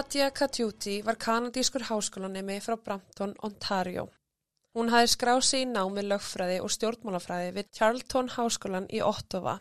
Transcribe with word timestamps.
Nadia 0.00 0.30
Katjuti 0.30 1.02
var 1.04 1.16
kanadískur 1.20 1.82
háskólanemi 1.84 2.54
frá 2.64 2.76
Brampton, 2.84 3.34
Ontario. 3.44 4.06
Hún 4.72 4.88
hafði 4.88 5.08
skráð 5.12 5.40
sig 5.44 5.64
í 5.64 5.66
námi 5.68 6.04
lögfræði 6.06 6.54
og 6.64 6.70
stjórnmálafræði 6.72 7.50
við 7.56 7.66
Charlton 7.76 8.30
háskólan 8.32 8.86
í 8.96 9.02
Ottawa 9.04 9.58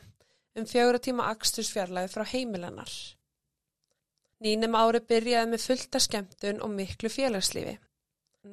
um 0.55 0.67
fjögur 0.69 0.99
tíma 1.03 1.25
axtursfjarlæði 1.33 2.11
frá 2.13 2.23
heimilennar. 2.31 2.93
Nýnum 4.45 4.77
ári 4.79 5.01
byrjaði 5.09 5.49
með 5.55 5.65
fullta 5.65 6.01
skemmtun 6.05 6.63
og 6.63 6.71
miklu 6.77 7.11
félagslífi. 7.17 7.75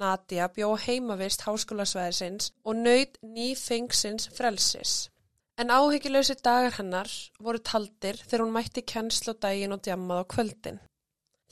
Nadia 0.02 0.50
bjó 0.58 0.72
heimavist 0.88 1.46
háskólasvæðisins 1.46 2.50
og 2.64 2.82
nöyð 2.82 3.14
nýfengsins 3.36 4.26
frelsis. 4.34 4.96
En 5.54 5.70
áhyggjuleysi 5.70 6.40
dagar 6.42 6.80
hennar 6.80 7.14
voru 7.38 7.62
taldir 7.70 8.18
þegar 8.26 8.46
hún 8.48 8.58
mætti 8.58 8.82
kennslu 8.82 9.38
daginn 9.38 9.78
og 9.78 9.86
djammað 9.86 10.26
á 10.26 10.30
kvöldin. 10.34 10.82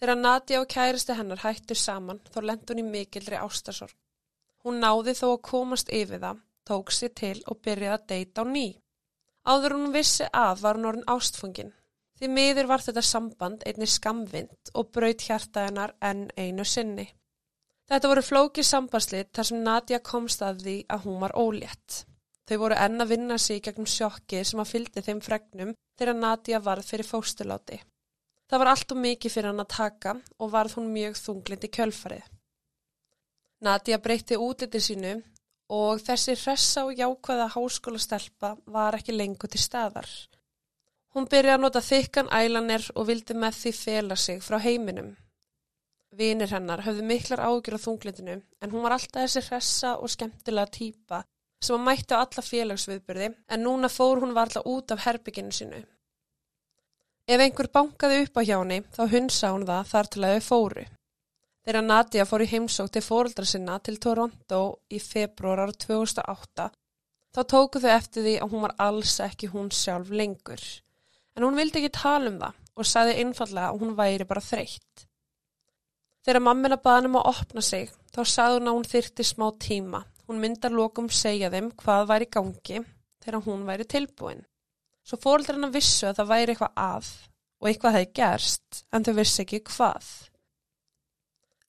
Þegar 0.01 0.19
Nadia 0.21 0.61
og 0.61 0.71
kæristi 0.71 1.15
hennar 1.19 1.43
hættu 1.45 1.77
saman 1.79 2.21
þá 2.33 2.41
lendi 2.43 2.73
hún 2.73 2.83
í 2.83 2.87
mikilri 2.89 3.39
ástasorg. 3.39 3.95
Hún 4.65 4.81
náði 4.83 5.15
þó 5.19 5.27
að 5.35 5.43
komast 5.51 5.93
yfir 5.93 6.23
það, 6.23 6.41
tók 6.65 6.93
sér 6.97 7.13
til 7.21 7.37
og 7.47 7.61
byrjaði 7.65 7.95
að 7.95 8.07
deyta 8.13 8.43
á 8.43 8.45
ný. 8.49 8.67
Áður 9.45 9.77
hún 9.77 9.93
vissi 9.93 10.27
að 10.33 10.63
var 10.65 10.79
hún 10.79 10.89
orðin 10.91 11.11
ástfungin. 11.15 11.75
Því 12.19 12.31
miður 12.31 12.71
var 12.71 12.83
þetta 12.85 13.03
samband 13.05 13.65
einni 13.69 13.87
skamvind 13.91 14.73
og 14.73 14.91
braut 14.95 15.23
hjarta 15.27 15.67
hennar 15.67 15.95
enn 16.01 16.29
einu 16.39 16.65
sinni. 16.65 17.07
Þetta 17.91 18.11
voru 18.11 18.23
flókið 18.25 18.67
sambandslið 18.69 19.31
þar 19.37 19.49
sem 19.51 19.65
Nadia 19.67 20.01
komst 20.01 20.43
að 20.43 20.63
því 20.65 20.77
að 20.95 21.09
hún 21.09 21.19
var 21.21 21.35
ólétt. 21.37 22.05
Þau 22.49 22.57
voru 22.63 22.79
enn 22.87 23.01
að 23.01 23.11
vinna 23.13 23.37
sig 23.41 23.61
gegnum 23.65 23.89
sjokki 23.89 24.41
sem 24.45 24.61
að 24.63 24.71
fyldi 24.73 25.03
þeim 25.05 25.21
fregnum 25.25 25.75
þegar 25.99 26.17
Nadia 26.17 26.61
varð 26.65 26.89
fyrir 26.89 27.09
fóstuláti. 27.09 27.81
Það 28.51 28.61
var 28.61 28.71
allt 28.71 28.93
og 28.93 29.01
mikið 29.01 29.35
fyrir 29.35 29.51
hann 29.51 29.65
að 29.65 29.73
taka 29.75 30.15
og 30.39 30.51
varð 30.53 30.77
hún 30.79 30.93
mjög 30.93 31.17
þunglind 31.21 31.65
í 31.65 31.71
kjölfarið. 31.77 32.27
Nadia 33.65 33.99
breytti 34.05 34.37
útlitið 34.37 34.85
sínu 34.85 35.15
og 35.73 36.03
þessi 36.05 36.37
hressa 36.37 36.85
og 36.85 36.99
jákvæða 36.99 37.49
háskólastelpa 37.55 38.55
var 38.67 38.99
ekki 38.99 39.17
lengur 39.17 39.49
til 39.49 39.63
staðar. 39.63 40.09
Hún 41.15 41.29
byrjaði 41.31 41.57
að 41.57 41.63
nota 41.63 41.81
þykkan 41.81 42.33
ælanir 42.35 42.89
og 42.95 43.07
vildi 43.09 43.37
með 43.39 43.61
því 43.61 43.73
fela 43.79 44.17
sig 44.19 44.43
frá 44.45 44.59
heiminum. 44.61 45.15
Vinir 46.15 46.53
hennar 46.53 46.83
höfðu 46.85 47.07
miklar 47.07 47.43
ágjur 47.47 47.79
á 47.79 47.85
þunglindinu 47.87 48.37
en 48.37 48.75
hún 48.75 48.85
var 48.85 48.97
alltaf 48.99 49.25
þessi 49.25 49.47
hressa 49.49 49.95
og 49.97 50.13
skemmtilega 50.13 50.75
týpa 50.77 51.23
sem 51.65 51.79
að 51.79 51.87
mætti 51.89 52.15
á 52.15 52.21
alla 52.21 52.45
félagsviðbyrði 52.51 53.31
en 53.49 53.65
núna 53.65 53.91
fór 53.91 54.21
hún 54.23 54.37
varla 54.37 54.63
út 54.69 54.93
af 54.93 55.07
herbygginu 55.07 55.55
sinu. 55.55 55.81
Ef 57.25 57.41
einhver 57.41 57.71
bankaði 57.73 58.21
upp 58.25 58.39
á 58.39 58.43
hjá 58.45 58.57
henni 58.59 58.81
þá 58.93 59.03
hunsa 59.13 59.53
hún 59.55 59.67
það 59.69 59.91
þar 59.91 60.11
til 60.13 60.23
að 60.25 60.35
þau 60.35 60.47
fóru. 60.49 60.85
Þegar 61.65 61.87
Nadia 61.87 62.27
fór 62.29 62.45
í 62.45 62.49
heimsók 62.51 62.91
til 62.93 63.05
fóruldra 63.05 63.47
sinna 63.49 63.79
til 63.81 63.97
Toronto 63.97 64.61
í 64.93 65.01
februar 65.01 65.73
2008 65.73 66.69
þá 67.35 67.41
tóku 67.55 67.81
þau 67.81 67.93
eftir 67.95 68.27
því 68.27 68.35
að 68.45 68.53
hún 68.53 68.65
var 68.67 68.77
alls 68.87 69.17
ekki 69.25 69.51
hún 69.55 69.73
sjálf 69.73 70.13
lengur. 70.13 70.65
En 71.35 71.49
hún 71.49 71.57
vildi 71.57 71.81
ekki 71.81 71.97
tala 71.97 72.31
um 72.31 72.41
það 72.43 72.63
og 72.75 72.91
sagði 72.91 73.19
einfallega 73.23 73.71
að 73.71 73.81
hún 73.81 73.97
væri 73.97 74.29
bara 74.29 74.45
þreytt. 74.45 75.07
Þegar 76.25 76.45
mammina 76.45 76.81
baði 76.81 77.09
um 77.09 77.21
að 77.21 77.31
opna 77.33 77.65
sig 77.65 77.93
þá 78.13 78.21
sagði 78.25 78.61
hún 78.61 78.71
að 78.73 78.77
hún 78.79 78.91
þyrti 78.93 79.33
smá 79.33 79.49
tíma 79.61 80.05
Hún 80.25 80.41
myndar 80.41 80.73
lokum 80.73 81.11
segja 81.13 81.51
þeim 81.53 81.67
hvað 81.81 82.07
væri 82.09 82.27
gangi 82.33 82.79
þegar 83.25 83.43
hún 83.45 83.65
væri 83.69 83.85
tilbúin. 83.85 84.41
Svo 85.05 85.21
fólður 85.21 85.59
hennar 85.59 85.73
vissu 85.75 86.09
að 86.09 86.21
það 86.21 86.31
væri 86.33 86.55
eitthvað 86.55 86.79
að 86.81 87.09
og 87.61 87.69
eitthvað 87.71 87.97
hefði 87.97 88.15
gerst 88.19 88.85
en 88.93 89.05
þau 89.05 89.15
vissi 89.19 89.43
ekki 89.45 89.61
hvað. 89.69 90.07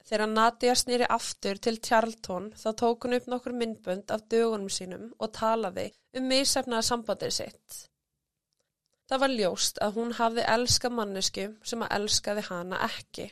Þegar 0.06 0.30
Nadia 0.30 0.76
snýri 0.78 1.08
aftur 1.10 1.58
til 1.58 1.80
Tjarltón 1.82 2.52
þá 2.60 2.68
tók 2.82 3.08
hún 3.08 3.18
upp 3.18 3.30
nokkur 3.32 3.56
myndbönd 3.58 4.12
af 4.14 4.28
dögunum 4.30 4.70
sínum 4.70 5.08
og 5.18 5.32
talaði 5.34 5.88
um 6.20 6.28
misefnaða 6.30 6.86
sambandið 6.90 7.34
sitt. 7.40 7.78
Það 9.10 9.22
var 9.24 9.34
ljóst 9.40 9.82
að 9.86 9.98
hún 10.00 10.14
hafði 10.20 10.46
elska 10.56 10.92
mannesku 10.94 11.48
sem 11.72 11.86
að 11.86 11.96
elskaði 11.98 12.46
hana 12.50 12.82
ekki. 12.86 13.28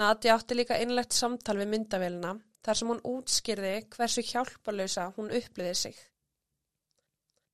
Nadia 0.00 0.36
átti 0.36 0.56
líka 0.56 0.78
innlegt 0.80 1.16
samtal 1.16 1.58
við 1.60 1.72
myndavélina 1.74 2.34
þar 2.64 2.80
sem 2.80 2.92
hún 2.92 3.04
útskýrði 3.12 3.74
hversu 3.94 4.24
hjálparlösa 4.30 5.10
hún 5.16 5.32
uppliði 5.36 5.76
sig. 5.84 6.00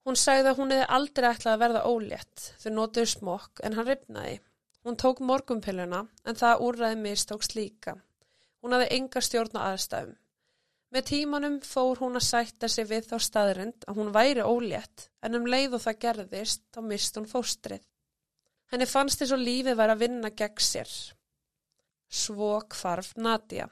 Hún 0.06 0.14
sagði 0.14 0.52
að 0.52 0.58
hún 0.60 0.70
hefði 0.70 0.90
aldrei 0.94 1.24
ætlað 1.32 1.54
að 1.56 1.62
verða 1.64 1.86
ólétt, 1.90 2.42
þau 2.62 2.70
nótuðu 2.76 3.08
smokk 3.10 3.62
en 3.66 3.74
hann 3.74 3.88
ripnaði. 3.88 4.36
Hún 4.86 4.98
tók 5.02 5.18
morgumpilluna 5.18 6.04
en 6.22 6.38
það 6.38 6.62
úrraði 6.62 7.00
mistóks 7.00 7.56
líka. 7.56 7.96
Hún 8.62 8.76
hafði 8.76 8.86
enga 8.94 9.22
stjórn 9.26 9.58
á 9.58 9.66
aðstæðum. 9.72 10.14
Með 10.94 11.08
tímanum 11.10 11.58
fór 11.66 11.98
hún 12.04 12.20
að 12.20 12.28
sætta 12.28 12.70
sig 12.70 12.86
við 12.86 13.10
þá 13.10 13.16
staðrind 13.26 13.88
að 13.90 13.98
hún 13.98 14.14
væri 14.14 14.46
ólétt 14.46 15.08
en 15.26 15.40
um 15.40 15.50
leið 15.50 15.74
og 15.80 15.82
það 15.88 16.00
gerðist 16.06 16.62
þá 16.70 16.80
mist 16.86 17.18
hún 17.18 17.26
fóstrið. 17.34 17.82
Henni 18.70 18.86
fannst 18.86 19.18
þess 19.18 19.34
að 19.34 19.46
lífið 19.48 19.80
væri 19.80 19.96
að 19.96 20.02
vinna 20.06 20.34
gegn 20.38 20.66
sér. 20.70 20.96
Svo 22.06 22.60
kvarf 22.70 23.16
Nadia. 23.18 23.66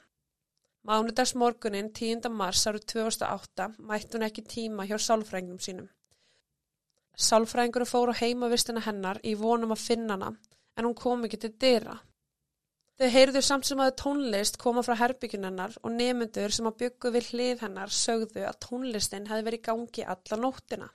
Mánudags 0.82 1.38
morgunin 1.38 1.94
10. 1.94 2.26
mars 2.34 2.66
árið 2.66 2.90
2008 2.98 3.70
mætti 3.78 4.18
hún 4.18 4.26
ekki 4.26 4.42
tíma 4.50 4.90
hjá 4.90 4.98
sálfræðingum 4.98 5.62
sínum. 5.62 5.94
Sálfræðingur 7.14 7.86
fór 7.86 8.10
á 8.10 8.20
heimavistina 8.20 8.82
hennar 8.82 9.20
í 9.22 9.36
vonum 9.38 9.75
að 9.75 9.84
finna 9.86 10.16
hana 10.16 10.32
en 10.75 10.88
hún 10.88 10.97
kom 10.98 11.22
ekki 11.26 11.38
til 11.44 11.52
dyra. 11.60 11.94
Þau 12.98 13.08
heyrðu 13.10 13.41
samt 13.42 13.66
sem 13.66 13.80
að 13.82 13.97
tónlist 14.02 14.58
koma 14.62 14.82
frá 14.86 14.94
herbyggjun 14.98 15.47
hennar 15.48 15.72
og 15.82 15.94
nemyndur 15.94 16.52
sem 16.54 16.66
að 16.70 16.76
byggu 16.82 17.10
við 17.14 17.30
hlið 17.32 17.64
hennar 17.66 17.94
sögðu 17.94 18.44
að 18.47 18.60
tónlistin 18.66 19.26
hefði 19.30 19.47
verið 19.48 19.60
í 19.60 19.66
gangi 19.69 20.06
alla 20.14 20.38
nóttina. 20.42 20.88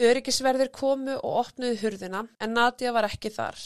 Öryggisverðir 0.00 0.72
komu 0.72 1.18
og 1.18 1.38
opnuðu 1.42 1.80
hurðina 1.82 2.22
en 2.40 2.56
Nadia 2.56 2.94
var 2.96 3.08
ekki 3.08 3.32
þar. 3.32 3.60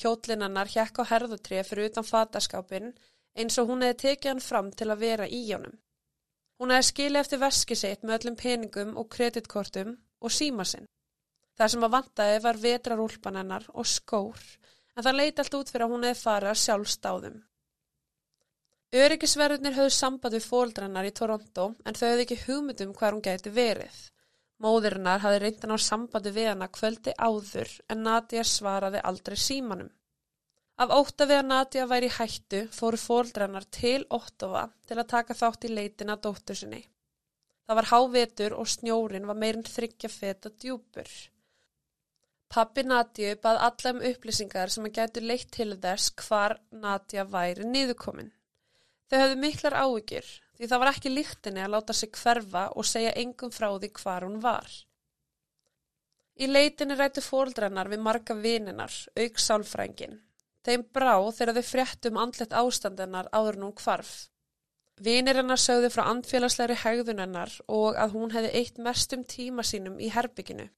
Kjótlinn 0.00 0.44
hennar 0.44 0.68
hjekk 0.68 1.00
á 1.00 1.04
herðutrið 1.12 1.68
fyrir 1.68 1.88
utan 1.88 2.08
fataskápinn 2.08 2.92
eins 3.40 3.56
og 3.60 3.72
hún 3.72 3.84
hefði 3.86 4.00
tekið 4.04 4.32
hann 4.34 4.44
fram 4.44 4.68
til 4.76 4.90
að 4.92 5.04
vera 5.06 5.28
í 5.28 5.42
honum. 5.48 5.78
Hún 6.60 6.76
hefði 6.76 6.88
skilið 6.90 7.20
eftir 7.24 7.40
veski 7.40 7.76
sitt 7.78 8.04
með 8.04 8.18
öllum 8.18 8.36
peningum 8.36 8.96
og 9.00 9.08
kreditkortum 9.16 9.96
og 10.20 10.30
síma 10.30 10.68
sinn. 10.68 10.91
Það 11.58 11.72
sem 11.72 11.86
að 11.86 11.94
vantaði 11.96 12.42
var 12.46 12.60
vetrarúlpan 12.66 13.38
hennar 13.40 13.64
og 13.72 13.88
skór, 13.88 14.44
en 14.96 15.04
það 15.04 15.18
leiti 15.18 15.42
allt 15.42 15.56
út 15.58 15.72
fyrir 15.72 15.86
að 15.86 15.94
hún 15.94 16.06
hefði 16.08 16.22
farið 16.22 16.52
að 16.52 16.62
sjálfstáðum. 16.62 17.40
Öryggisverðunir 18.92 19.76
höfðu 19.76 19.92
samband 19.96 20.34
við 20.36 20.46
fóldrannar 20.50 21.06
í 21.08 21.12
Toronto 21.16 21.70
en 21.84 21.96
þau 21.96 22.06
hefði 22.10 22.24
ekki 22.26 22.42
hugmyndum 22.42 22.90
hvað 22.96 23.14
hún 23.14 23.24
gæti 23.24 23.52
verið. 23.56 24.00
Móðurinnar 24.60 25.22
hafði 25.22 25.38
reyndan 25.42 25.72
á 25.72 25.78
sambandi 25.80 26.32
við 26.36 26.50
hana 26.50 26.68
kvöldi 26.68 27.14
áður 27.16 27.70
en 27.88 28.04
Nadia 28.04 28.44
svaraði 28.44 29.00
aldrei 29.10 29.38
símanum. 29.40 29.88
Af 30.82 30.92
ótta 30.92 31.24
við 31.30 31.40
að 31.40 31.48
Nadia 31.48 31.86
væri 31.88 32.10
í 32.10 32.14
hættu 32.18 32.60
fóru 32.76 33.00
fóldrannar 33.00 33.64
til 33.78 34.04
Óttova 34.12 34.66
til 34.88 34.98
að 34.98 35.10
taka 35.14 35.36
þátt 35.40 35.66
í 35.68 35.72
leitina 35.72 36.16
dóttur 36.16 36.58
sinni. 36.60 36.82
Það 37.64 37.78
var 37.78 37.90
hávetur 37.94 38.56
og 38.58 38.68
snjórin 38.68 39.28
var 39.30 39.40
meirinn 39.40 39.68
þryggja 39.68 40.12
feta 40.12 40.52
djúpur. 40.52 41.08
Pappi 42.52 42.82
Nadia 42.84 43.32
bað 43.40 43.62
alla 43.66 43.90
um 43.94 44.00
upplýsingar 44.04 44.70
sem 44.72 44.84
að 44.84 44.96
getur 44.98 45.24
leitt 45.24 45.50
til 45.56 45.70
þess 45.80 46.12
hvar 46.20 46.58
Nadia 46.82 47.24
væri 47.24 47.64
niðurkomin. 47.64 48.28
Þau 49.08 49.20
höfðu 49.22 49.38
miklar 49.40 49.76
áhyggjur 49.80 50.28
því 50.58 50.68
það 50.68 50.82
var 50.82 50.90
ekki 50.90 51.12
líktinni 51.12 51.62
að 51.64 51.72
láta 51.74 51.96
sig 51.96 52.10
hverfa 52.16 52.64
og 52.76 52.88
segja 52.88 53.14
engum 53.22 53.54
frá 53.54 53.70
því 53.72 53.90
hvar 54.02 54.26
hún 54.28 54.36
var. 54.44 54.68
Í 56.36 56.48
leitinni 56.50 56.98
rættu 56.98 57.24
fóldrannar 57.24 57.88
við 57.92 58.04
marga 58.04 58.36
vininar, 58.36 58.92
auk 59.16 59.40
sálfrængin. 59.46 60.20
Þeim 60.64 60.84
brá 60.92 61.16
þegar 61.32 61.56
þau 61.56 61.68
fréttum 61.70 62.20
andlet 62.20 62.54
ástandennar 62.60 63.32
áður 63.32 63.60
nú 63.64 63.72
hvarf. 63.80 64.12
Vinir 65.00 65.40
hennar 65.40 65.60
sögðu 65.60 65.88
frá 65.90 66.04
andfélagslegri 66.12 66.76
hegðunennar 66.84 67.56
og 67.80 67.96
að 67.96 68.14
hún 68.16 68.36
hefði 68.36 68.52
eitt 68.60 68.78
mestum 68.78 69.24
tíma 69.24 69.64
sínum 69.66 69.96
í 69.96 70.12
herbygginu. 70.12 70.68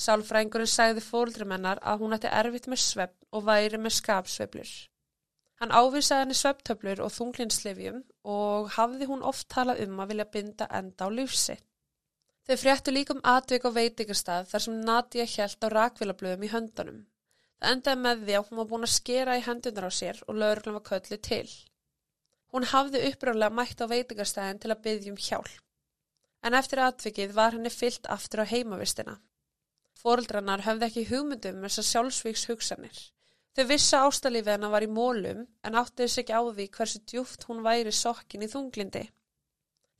Sálfrængurinn 0.00 0.70
sagði 0.70 1.02
fóldrumennar 1.04 1.80
að 1.84 2.04
hún 2.04 2.16
ætti 2.16 2.30
erfitt 2.42 2.68
með 2.72 2.80
svepp 2.84 3.36
og 3.36 3.44
væri 3.48 3.80
með 3.80 3.96
skapsveplur. 3.98 4.70
Hann 5.60 5.74
ávísaði 5.76 6.24
henni 6.24 6.36
svepptöflur 6.38 7.02
og 7.04 7.12
þunglinsleifjum 7.12 7.98
og 8.34 8.70
hafði 8.78 9.10
hún 9.10 9.26
oft 9.30 9.50
talað 9.52 9.82
um 9.84 9.98
að 10.00 10.14
vilja 10.14 10.28
binda 10.36 10.68
enda 10.78 11.04
á 11.04 11.08
lífsitt. 11.12 11.66
Þau 12.48 12.56
fréttu 12.62 12.94
líkum 12.94 13.20
atvik 13.34 13.66
á 13.68 13.70
veitingarstað 13.76 14.48
þar 14.50 14.64
sem 14.64 14.78
Nadia 14.88 15.26
hjælt 15.28 15.66
á 15.66 15.68
rakvilablöðum 15.74 16.46
í 16.48 16.52
höndunum. 16.54 17.02
Það 17.60 17.74
endaði 17.74 18.00
með 18.06 18.22
því 18.24 18.36
að 18.38 18.46
hún 18.48 18.60
var 18.60 18.70
búin 18.70 18.86
að 18.86 18.94
skera 18.94 19.36
í 19.36 19.44
hendunar 19.44 19.86
á 19.86 19.92
sér 19.92 20.22
og 20.26 20.40
lögurglum 20.40 20.78
var 20.78 20.86
köllu 20.88 21.18
til. 21.28 21.48
Hún 22.50 22.66
hafði 22.72 23.02
uppráðlega 23.10 23.54
mætt 23.54 23.84
á 23.84 23.86
veitingastæðin 23.92 24.62
til 24.62 24.72
að 24.72 24.82
byggja 24.86 25.12
um 25.12 25.20
hjálp. 25.28 25.58
En 26.40 26.56
eftir 26.56 26.80
aðvikið 26.80 27.36
var 27.36 27.52
henni 27.52 27.70
fyllt 27.70 28.08
aftur 28.08 28.42
á 28.42 28.50
heimavistina. 28.50 29.20
Fóreldrannar 30.00 30.64
höfði 30.64 30.86
ekki 30.86 31.06
hugmyndum 31.10 31.58
með 31.60 31.74
þessar 31.74 31.88
sjálfsvíks 31.90 32.44
hugsanir. 32.48 33.00
Þau 33.56 33.64
vissa 33.68 34.02
ástalífið 34.06 34.54
hennar 34.54 34.72
var 34.72 34.86
í 34.86 34.90
mólum 34.90 35.40
en 35.66 35.78
átti 35.80 36.04
þess 36.04 36.20
ekki 36.22 36.36
á 36.38 36.42
því 36.46 36.66
hversu 36.76 37.00
djúft 37.12 37.48
hún 37.48 37.64
væri 37.66 37.92
sokkin 37.92 38.46
í 38.46 38.48
þunglindi. 38.52 39.02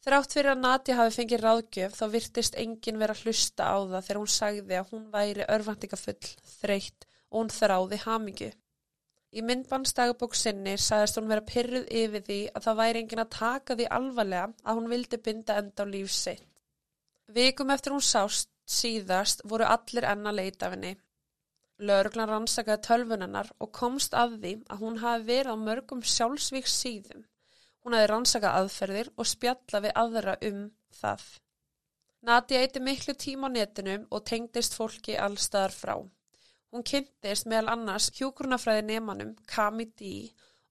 Þrátt 0.00 0.32
fyrir 0.32 0.55
að 0.55 0.62
Nati 0.62 0.94
hafi 0.97 1.12
fengið 1.19 1.43
ráðgjöf 1.44 1.97
þá 1.99 2.05
virtist 2.14 2.55
enginn 2.62 3.00
vera 3.02 3.17
hlusta 3.20 3.67
á 3.69 3.76
það 3.85 4.06
þegar 4.06 4.20
hún 4.23 4.31
sagði 4.35 4.79
að 4.79 4.93
hún 4.94 5.02
væri 5.12 5.49
örvandikafull, 5.56 6.31
þreytt 6.61 7.06
og 7.29 7.37
hún 7.43 7.52
þráði 7.52 7.99
hamingu. 8.06 8.49
Í 9.31 9.44
myndbannstagabók 9.47 10.38
sinni 10.38 10.79
sagðist 10.81 11.20
hún 11.20 11.29
vera 11.31 11.44
pyrruð 11.50 11.91
yfir 12.00 12.25
því 12.31 12.38
að 12.55 12.64
það 12.64 12.81
væri 12.81 13.02
engin 13.02 13.23
að 13.25 13.35
taka 13.37 13.76
því 13.76 13.91
alvarlega 13.99 14.49
að 14.64 14.81
hún 14.81 14.88
vildi 14.94 15.20
binda 15.29 15.58
enda 15.61 15.85
á 15.85 15.93
lífsitt. 15.93 16.49
Vikum 17.31 17.70
eftir 17.70 17.94
hún 17.94 18.02
sást 18.02 18.49
síðast 18.71 19.43
voru 19.51 19.67
allir 19.67 20.07
enna 20.13 20.33
leita 20.35 20.69
af 20.69 20.77
henni. 20.77 20.95
Lörglan 21.81 22.29
rannsakaði 22.29 22.85
tölvunennar 22.87 23.51
og 23.59 23.73
komst 23.77 24.15
að 24.23 24.37
því 24.43 24.53
að 24.73 24.83
hún 24.85 24.99
hafi 25.01 25.27
verið 25.31 25.55
á 25.55 25.57
mörgum 25.67 26.03
sjálfsvíks 26.15 26.75
síðum. 26.83 27.23
Hún 27.81 27.97
hafi 27.97 28.11
rannsakað 28.11 28.59
aðferðir 28.61 29.13
og 29.17 29.29
spjalla 29.31 29.81
við 29.87 29.97
aðra 30.03 30.37
um 30.51 30.61
það. 31.01 31.25
Nati 32.29 32.59
eiti 32.61 32.83
miklu 32.85 33.15
tíma 33.17 33.49
á 33.49 33.55
netinu 33.55 33.97
og 34.13 34.25
tengdist 34.29 34.77
fólki 34.77 35.17
allstaðar 35.17 35.73
frá. 35.73 35.95
Hún 36.71 36.85
kynntist 36.87 37.49
meðal 37.49 37.73
annars 37.73 38.11
hjókurnafræði 38.19 38.85
nefnanum 38.91 39.33
Kami 39.49 39.89
D 39.97 40.11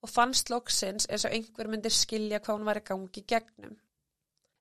og 0.05 0.11
fannst 0.13 0.51
loksins 0.53 1.09
eins 1.09 1.25
og 1.25 1.33
einhver 1.33 1.67
myndir 1.71 1.95
skilja 1.95 2.39
hvað 2.39 2.59
hún 2.59 2.69
var 2.69 2.79
í 2.79 2.85
gangi 2.91 3.25
gegnum. 3.33 3.73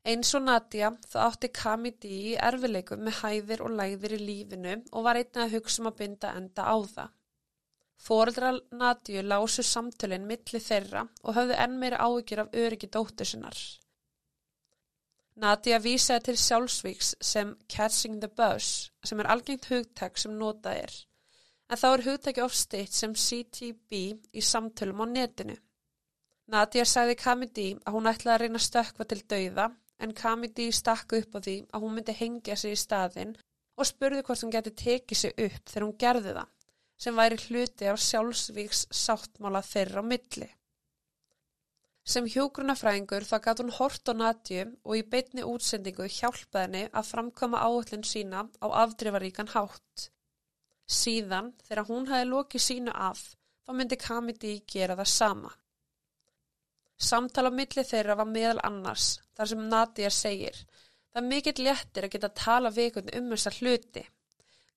Eins 0.06 0.30
og 0.38 0.44
Nadia 0.46 0.90
þá 1.10 1.18
átti 1.24 1.48
Kami 1.52 1.90
D 2.00 2.10
í 2.30 2.34
erfileikum 2.50 3.02
með 3.04 3.18
hæðir 3.22 3.64
og 3.66 3.74
læðir 3.76 4.14
í 4.16 4.20
lífinu 4.22 4.76
og 4.92 5.04
var 5.04 5.18
einnig 5.20 5.42
að 5.42 5.56
hugsa 5.56 5.82
um 5.82 5.90
að 5.90 5.98
binda 5.98 6.30
enda 6.38 6.64
á 6.64 6.76
það. 6.94 7.10
Fóreldra 7.98 8.52
Nadiu 8.78 9.24
lásu 9.26 9.64
samtölinn 9.66 10.28
milli 10.28 10.60
þeirra 10.62 11.02
og 11.24 11.34
höfðu 11.34 11.58
enn 11.64 11.76
meira 11.80 11.98
áhyggjur 12.06 12.44
af 12.44 12.54
öryggi 12.54 12.88
dóttur 12.94 13.26
sinnar. 13.26 13.58
Nadia 15.38 15.78
vísaði 15.82 16.28
til 16.28 16.38
sjálfsvíks 16.44 17.10
sem 17.20 17.52
catching 17.68 18.22
the 18.22 18.30
bus 18.30 18.90
sem 19.04 19.20
er 19.20 19.30
algengt 19.34 19.68
hugtak 19.70 20.18
sem 20.18 20.34
notað 20.38 20.84
er 20.86 20.96
en 21.68 21.80
þá 21.80 21.88
er 21.90 22.04
hugtæki 22.06 22.42
ofstitt 22.42 22.94
sem 22.96 23.12
CTB 23.12 23.98
í 24.32 24.44
samtölum 24.44 25.02
á 25.04 25.06
netinu. 25.10 25.56
Nadia 26.48 26.86
sagði 26.88 27.18
Kamidi 27.20 27.68
að 27.84 27.98
hún 27.98 28.08
ætlaði 28.08 28.34
að 28.34 28.42
reyna 28.42 28.60
að 28.62 28.66
stökka 28.66 29.04
til 29.04 29.20
dauða 29.28 29.66
en 29.98 30.14
Kamidi 30.14 30.68
stakka 30.72 31.18
upp 31.22 31.36
á 31.36 31.38
því 31.42 31.56
að 31.72 31.84
hún 31.84 31.96
myndi 31.96 32.14
hengja 32.18 32.56
sig 32.56 32.76
í 32.76 32.82
staðin 32.82 33.34
og 33.78 33.88
spurði 33.88 34.22
hvort 34.26 34.44
hún 34.44 34.54
geti 34.54 34.74
tekið 34.82 35.20
sig 35.22 35.34
upp 35.46 35.72
þegar 35.72 35.86
hún 35.86 35.98
gerði 36.04 36.36
það, 36.38 36.52
sem 36.98 37.18
væri 37.18 37.40
hluti 37.46 37.90
af 37.90 38.00
sjálfsvíks 38.02 38.86
sáttmála 39.04 39.62
þeirra 39.66 40.02
á 40.02 40.10
milli. 40.12 40.48
Sem 42.08 42.24
hjógrunafræðingur 42.32 43.26
þá 43.28 43.36
gæti 43.44 43.64
hún 43.64 43.74
hort 43.76 44.08
á 44.08 44.14
Nadju 44.16 44.62
og 44.64 44.94
í 44.96 45.02
beitni 45.12 45.44
útsendingu 45.44 46.06
hjálpaði 46.08 46.62
henni 46.64 46.84
að 46.88 47.10
framkoma 47.10 47.60
áhullin 47.60 48.06
sína 48.10 48.46
á 48.64 48.66
afdrifaríkan 48.84 49.52
hátt. 49.52 50.08
Síðan, 50.88 51.52
þegar 51.66 51.88
hún 51.90 52.08
hafi 52.08 52.30
lokið 52.30 52.64
sínu 52.64 52.94
af, 52.96 53.20
þá 53.68 53.74
myndi 53.76 53.98
Kamiti 54.00 54.54
gera 54.72 54.96
það 54.96 55.10
sama. 55.12 55.52
Samtala 56.98 57.52
á 57.52 57.58
milli 57.58 57.84
þeirra 57.86 58.16
var 58.18 58.28
meðal 58.28 58.58
annars, 58.66 59.20
þar 59.36 59.50
sem 59.52 59.66
Nadia 59.70 60.10
segir, 60.10 60.56
það 61.12 61.20
er 61.22 61.28
mikill 61.28 61.62
léttir 61.62 62.08
að 62.08 62.14
geta 62.14 62.30
tala 62.42 62.72
vikund 62.74 63.12
um 63.14 63.30
þessar 63.34 63.58
hluti. 63.60 64.04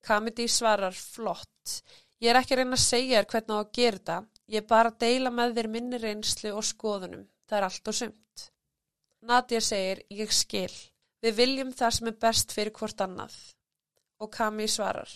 Kamiti 0.02 0.46
svarar 0.50 0.94
flott, 0.94 1.74
ég 2.22 2.30
er 2.30 2.38
ekki 2.38 2.54
að 2.54 2.62
reyna 2.62 2.78
að 2.78 2.84
segja 2.84 3.18
þér 3.20 3.28
hvernig 3.34 3.58
á 3.58 3.62
að 3.62 3.74
gera 3.78 4.02
það, 4.06 4.30
ég 4.54 4.62
er 4.62 4.70
bara 4.70 4.92
að 4.92 5.02
deila 5.02 5.34
með 5.34 5.54
þér 5.58 5.70
minni 5.74 6.02
reynslu 6.02 6.54
og 6.54 6.66
skoðunum, 6.66 7.26
það 7.50 7.58
er 7.58 7.68
allt 7.68 7.92
og 7.92 7.98
sumt. 7.98 8.48
Nadia 9.22 9.60
segir, 9.62 10.02
ég 10.10 10.34
skil, 10.34 10.72
við 11.22 11.38
viljum 11.38 11.74
það 11.74 11.98
sem 11.98 12.10
er 12.10 12.18
best 12.26 12.54
fyrir 12.54 12.74
hvort 12.78 13.06
annað. 13.06 13.36
Og 14.22 14.30
Kami 14.30 14.68
svarar, 14.70 15.10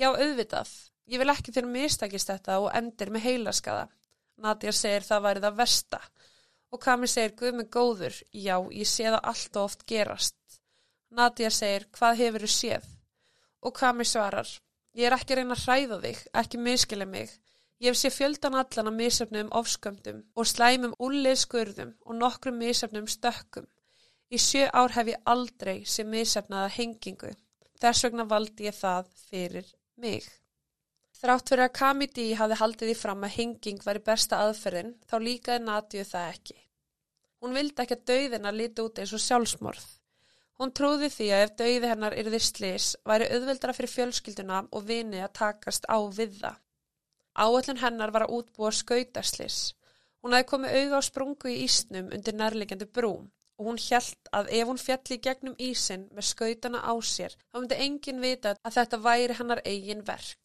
Já, 0.00 0.08
auðvitað. 0.08 0.70
Ég 1.12 1.20
vil 1.20 1.32
ekki 1.32 1.52
þegar 1.52 1.68
mistakist 1.70 2.30
þetta 2.30 2.58
og 2.62 2.70
endir 2.74 3.10
með 3.12 3.26
heilaskaða. 3.26 3.88
Nadja 4.42 4.72
segir 4.74 5.04
það 5.06 5.24
væri 5.26 5.42
það 5.44 5.58
versta. 5.58 6.00
Og 6.72 6.80
Kami 6.80 7.08
segir, 7.10 7.34
Guð 7.36 7.58
með 7.58 7.68
góður, 7.76 8.18
já, 8.32 8.56
ég 8.72 8.88
sé 8.88 9.04
það 9.10 9.20
allt 9.30 9.56
og 9.56 9.68
oft 9.68 9.86
gerast. 9.88 10.60
Nadja 11.12 11.50
segir, 11.52 11.84
hvað 11.92 12.20
hefur 12.22 12.46
þú 12.46 12.52
séð? 12.54 12.86
Og 13.62 13.74
Kami 13.76 14.06
svarar, 14.08 14.48
ég 14.96 15.08
er 15.08 15.16
ekki 15.18 15.36
reyna 15.36 15.58
að 15.58 15.66
hræða 15.66 15.98
þig, 16.06 16.22
ekki 16.42 16.60
miskila 16.64 17.06
mig. 17.06 17.34
Ég 17.82 17.98
sé 17.98 18.12
fjöldan 18.14 18.54
allan 18.54 18.88
að 18.92 18.98
misöfnum 19.00 19.48
ofskömmdum 19.58 20.20
og 20.38 20.48
slæmum 20.48 20.92
úlið 21.02 21.40
skurðum 21.42 21.94
og 22.06 22.18
nokkrum 22.18 22.60
misöfnum 22.62 23.08
stökkum. 23.10 23.66
Í 24.32 24.38
sjö 24.40 24.68
ár 24.72 24.94
hef 24.96 25.10
ég 25.12 25.24
aldrei 25.28 25.82
sem 25.84 26.08
misöfnaða 26.08 26.70
hengingu. 26.76 27.32
Þess 27.82 28.06
vegna 28.06 28.24
valdi 28.30 28.70
ég 28.70 28.78
það 28.78 29.10
fyrir 29.26 29.66
mig. 29.98 30.28
Þrátt 31.22 31.52
fyrir 31.52 31.62
að 31.68 31.74
Kamiti 31.78 32.22
hafi 32.34 32.56
haldið 32.58 32.88
í 32.90 32.94
fram 32.98 33.20
að 33.22 33.34
henging 33.36 33.82
væri 33.84 34.00
besta 34.02 34.40
aðferðin 34.42 34.88
þá 35.06 35.12
líkaði 35.22 35.60
Nadju 35.62 36.06
það 36.08 36.30
ekki. 36.32 36.56
Hún 37.38 37.54
vildi 37.54 37.84
ekki 37.84 37.94
að 37.94 38.08
dauðina 38.10 38.50
líti 38.56 38.82
út 38.82 38.98
eins 38.98 39.12
og 39.14 39.22
sjálfsmorð. 39.22 39.84
Hún 40.58 40.72
trúði 40.74 41.10
því 41.14 41.28
að 41.36 41.44
ef 41.44 41.52
dauði 41.60 41.90
hennar 41.92 42.16
yrði 42.18 42.40
slis 42.42 42.88
væri 43.06 43.28
auðveldra 43.36 43.74
fyrir 43.76 43.92
fjölskylduna 43.92 44.58
og 44.66 44.88
vini 44.90 45.22
að 45.22 45.32
takast 45.38 45.86
á 45.86 46.02
við 46.18 46.34
það. 46.40 46.58
Áallin 47.44 47.82
hennar 47.84 48.14
var 48.16 48.26
að 48.26 48.34
útbúa 48.40 48.72
skautaslis. 48.74 49.60
Hún 50.26 50.34
hefði 50.34 50.50
komið 50.50 50.76
auða 50.80 50.98
á 50.98 51.02
sprungu 51.06 51.54
í 51.54 51.60
ísnum 51.68 52.10
undir 52.18 52.34
nærlegjandi 52.40 52.90
brún 52.98 53.30
og 53.62 53.68
hún 53.70 53.78
hjælt 53.78 54.30
að 54.34 54.50
ef 54.58 54.68
hún 54.68 54.80
fjalli 54.88 55.22
gegnum 55.22 55.54
ísin 55.70 56.08
með 56.16 56.32
skautana 56.32 56.82
á 56.82 56.92
sér 57.06 57.38
þá 57.38 57.60
myndi 57.60 57.78
enginn 57.86 58.22
vita 58.22 58.56
að 58.58 58.76
þetta 58.80 59.02
væri 59.06 59.38
hannar 59.38 59.62
eigin 59.62 60.02
verk. 60.02 60.41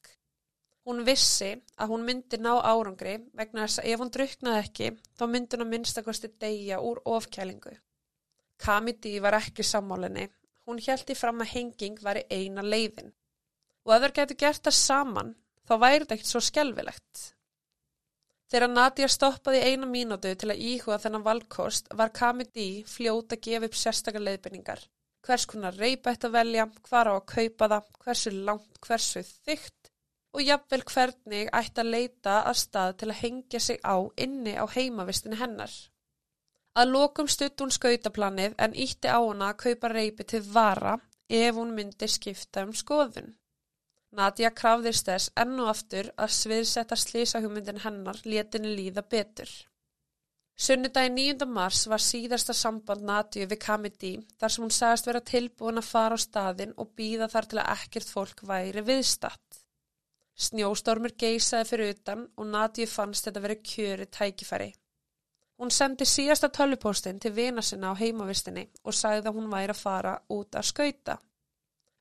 Hún 0.88 1.02
vissi 1.04 1.50
að 1.76 1.90
hún 1.92 2.06
myndi 2.08 2.38
ná 2.40 2.54
árangri 2.64 3.18
vegna 3.36 3.66
þess 3.66 3.82
að 3.82 3.88
ef 3.92 4.02
hún 4.02 4.12
druknaði 4.16 4.60
ekki 4.64 4.92
þá 5.20 5.24
myndi 5.28 5.58
hún 5.58 5.66
að 5.66 5.72
minnstakosti 5.74 6.30
deyja 6.40 6.78
úr 6.80 7.02
ofkælingu. 7.12 7.74
Kamiti 8.64 9.18
var 9.20 9.36
ekki 9.36 9.66
sammálinni. 9.68 10.30
Hún 10.64 10.80
hjælti 10.84 11.16
fram 11.16 11.44
að 11.44 11.52
henging 11.58 12.00
var 12.04 12.22
í 12.22 12.24
eina 12.32 12.64
leiðin. 12.64 13.12
Og 13.84 13.94
ef 13.96 14.06
þær 14.06 14.16
getur 14.22 14.40
gert 14.46 14.64
það 14.64 14.78
saman 14.80 15.34
þá 15.68 15.74
væri 15.84 16.00
þetta 16.06 16.16
ekkert 16.16 16.32
svo 16.32 16.42
skelvilegt. 16.48 17.24
Þegar 18.48 18.72
Nadia 18.72 19.08
stoppaði 19.12 19.60
eina 19.68 19.88
mínútu 19.92 20.32
til 20.40 20.54
að 20.54 20.62
íhuga 20.70 21.02
þennan 21.04 21.26
valkost 21.26 21.92
var 22.00 22.14
Kamidi 22.16 22.70
fljóta 22.88 23.36
að 23.36 23.44
gefa 23.50 23.68
upp 23.68 23.76
sérstakar 23.76 24.24
leiðbyrningar. 24.24 24.86
Hvers 25.28 25.46
konar 25.52 25.76
reypa 25.76 26.14
að 26.16 26.32
velja, 26.32 26.70
hvar 26.88 27.12
á 27.12 27.14
að 27.18 27.26
kaupa 27.34 27.68
það, 27.74 27.90
hversu 28.06 28.32
langt, 28.38 28.80
hversu 28.80 29.24
þygt 29.28 29.77
og 30.34 30.44
jafnvel 30.44 30.84
hvernig 30.94 31.50
ætti 31.60 31.84
að 31.84 31.92
leita 31.94 32.40
að 32.50 32.60
stað 32.62 32.96
til 33.00 33.10
að 33.12 33.20
hengja 33.22 33.62
sig 33.68 33.80
á 33.84 33.96
inni 34.26 34.56
á 34.58 34.66
heimavistinu 34.76 35.40
hennar. 35.40 35.74
Að 36.78 36.92
lokum 36.94 37.30
stutt 37.32 37.62
hún 37.64 37.74
skautaplanið 37.74 38.58
en 38.62 38.76
ítti 38.86 39.10
á 39.10 39.18
hana 39.18 39.52
að 39.52 39.60
kaupa 39.64 39.90
reypi 39.94 40.28
til 40.30 40.44
vara 40.46 40.98
ef 41.30 41.56
hún 41.56 41.74
myndi 41.78 42.08
skipta 42.08 42.64
um 42.68 42.74
skoðun. 42.74 43.34
Nadja 44.18 44.52
krafðist 44.60 45.10
þess 45.10 45.32
enn 45.42 45.58
og 45.60 45.72
aftur 45.72 46.12
að 46.16 46.36
sviðsetta 46.36 46.96
slísahugmyndin 46.96 47.82
hennar 47.84 48.22
létinni 48.26 48.76
líða 48.78 49.04
betur. 49.04 49.50
Sunnudagi 50.58 51.12
9. 51.14 51.46
mars 51.54 51.84
var 51.92 52.02
síðasta 52.02 52.54
samband 52.58 53.04
Nadju 53.06 53.46
við 53.46 53.60
Kamidi 53.62 54.14
þar 54.40 54.54
sem 54.54 54.64
hún 54.66 54.74
sagast 54.74 55.10
vera 55.10 55.22
tilbúin 55.22 55.82
að 55.82 55.90
fara 55.92 56.18
á 56.18 56.26
staðin 56.26 56.74
og 56.82 56.96
býða 56.98 57.28
þar 57.34 57.50
til 57.52 57.60
að 57.62 57.74
ekkert 57.76 58.14
fólk 58.14 58.42
væri 58.52 58.82
viðstatt. 58.88 59.67
Snjóstormur 60.38 61.16
geysaði 61.18 61.66
fyrir 61.66 61.96
utan 61.96 62.28
og 62.38 62.50
Nadju 62.52 62.86
fannst 62.90 63.26
þetta 63.26 63.42
verið 63.42 63.64
kjöri 63.72 64.06
tækifæri. 64.14 64.68
Hún 65.58 65.72
sendi 65.74 66.06
síðasta 66.06 66.52
tölvupóstinn 66.54 67.18
til 67.20 67.32
vina 67.34 67.64
sinna 67.66 67.90
á 67.90 67.98
heimavistinni 67.98 68.68
og 68.84 68.94
sagði 68.94 69.32
að 69.32 69.40
hún 69.40 69.50
væri 69.50 69.74
að 69.74 69.82
fara 69.82 70.14
út 70.36 70.60
að 70.60 70.68
skauta. 70.70 71.16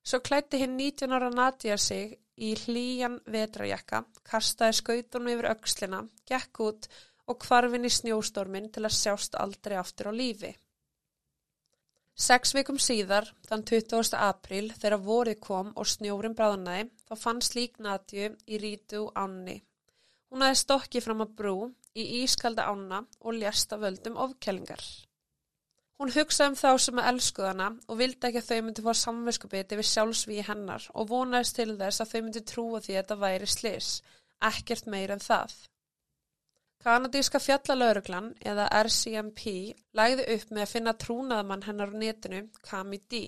Svo 0.05 0.21
klætti 0.21 0.61
hinn 0.61 0.77
19 0.77 1.17
ára 1.17 1.31
Nadja 1.33 1.79
sig 1.81 2.13
í 2.37 2.53
hlýjan 2.61 3.17
vetrajakka, 3.33 4.03
kastaði 4.23 4.77
skautunum 4.83 5.33
yfir 5.33 5.49
aukslina, 5.55 6.03
gekk 6.29 6.61
út 6.67 6.91
og 7.27 7.41
kvarfin 7.43 7.89
í 7.89 7.91
snjóstormin 7.91 8.69
til 8.75 8.85
að 8.85 8.99
sjást 8.99 9.41
aldrei 9.41 9.79
aftur 9.81 10.13
á 10.13 10.19
lífi. 10.21 10.53
Seks 12.17 12.55
vikum 12.57 12.79
síðar, 12.81 13.27
þann 13.49 13.65
20. 13.69 14.13
apríl, 14.21 14.69
þegar 14.77 15.03
vorið 15.05 15.41
kom 15.41 15.73
og 15.77 15.89
snjórin 15.89 16.37
bráðnaði, 16.37 16.87
þá 17.09 17.15
fann 17.23 17.43
slík 17.45 17.81
Nadju 17.83 18.33
í 18.47 18.61
rítu 18.63 19.07
ánni. 19.15 19.61
Hún 20.31 20.43
aðeins 20.43 20.65
stokki 20.67 21.03
fram 21.05 21.23
að 21.25 21.35
brú 21.41 21.57
í 21.97 22.07
ískalda 22.23 22.67
ána 22.71 23.05
og 23.21 23.39
ljasta 23.39 23.79
völdum 23.81 24.19
ofkellingar. 24.27 24.83
Hún 25.97 26.13
hugsaði 26.13 26.53
um 26.53 26.57
þá 26.61 26.71
sem 26.85 26.99
að 27.01 27.07
elskuða 27.11 27.53
hana 27.55 27.69
og 27.89 27.99
vildi 28.01 28.29
ekki 28.29 28.43
að 28.43 28.49
þau 28.51 28.65
myndi 28.67 28.83
fá 28.85 28.91
samvinskupið 29.01 29.71
yfir 29.77 29.89
sjálfsvíi 29.91 30.43
hennar 30.45 30.89
og 30.93 31.09
vonaðist 31.13 31.57
til 31.57 31.71
þess 31.79 32.03
að 32.05 32.11
þau 32.11 32.21
myndi 32.27 32.43
trúa 32.51 32.83
því 32.85 32.93
að 32.93 33.01
þetta 33.01 33.17
væri 33.23 33.49
slis, 33.49 33.89
ekkert 34.51 34.91
meir 34.93 35.15
en 35.15 35.25
það. 35.25 35.55
Kanadíska 36.85 37.41
fjallalauruglan 37.41 38.29
eða 38.45 38.69
RCMP 38.83 39.47
lægði 39.97 40.27
upp 40.37 40.53
með 40.53 40.67
að 40.67 40.73
finna 40.75 40.97
trúnaðmann 41.07 41.65
hennar 41.67 41.97
á 41.97 41.99
netinu 42.03 42.43
Kami 42.61 43.01
D. 43.09 43.23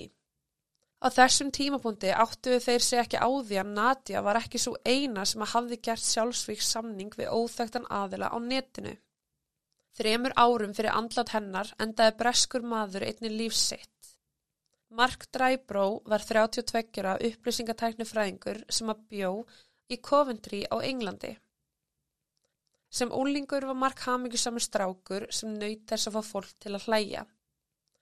Á 0.99 1.07
þessum 1.15 1.51
tímapunkti 1.55 2.11
áttuðu 2.11 2.59
þeir 2.65 2.85
sig 2.85 3.01
ekki 3.03 3.21
á 3.23 3.29
því 3.31 3.59
að 3.63 3.75
Nadia 3.75 4.23
var 4.27 4.41
ekki 4.41 4.59
svo 4.59 4.75
eina 4.83 5.25
sem 5.31 5.45
að 5.45 5.53
hafði 5.53 5.79
gert 5.89 6.03
sjálfsvíks 6.03 6.71
samning 6.75 7.13
við 7.19 7.31
óþægtan 7.31 7.87
aðila 8.01 8.33
á 8.35 8.39
netinu. 8.43 8.97
Þremur 9.99 10.35
árum 10.35 10.75
fyrir 10.75 10.95
andlat 10.95 11.31
hennar 11.35 11.71
endaði 11.85 12.17
breskur 12.19 12.67
maður 12.67 13.07
einni 13.07 13.31
lífsitt. 13.35 14.13
Mark 14.91 15.29
Dræbró 15.35 16.01
var 16.09 16.25
32 16.25 17.15
upplýsingatækni 17.31 18.07
fræðingur 18.09 18.63
sem 18.73 18.91
að 18.91 19.03
bjó 19.13 19.33
í 19.93 19.99
Coventry 20.03 20.65
á 20.67 20.83
Englandi. 20.83 21.35
Sem 22.91 23.13
úlingur 23.13 23.67
var 23.69 23.77
Mark 23.77 24.01
hamingusamur 24.07 24.65
strákur 24.65 25.27
sem 25.31 25.53
nöyt 25.61 25.85
þess 25.91 26.09
að 26.09 26.19
fá 26.19 26.31
fólk 26.33 26.55
til 26.59 26.73
að 26.75 26.87
hlæja. 26.89 27.27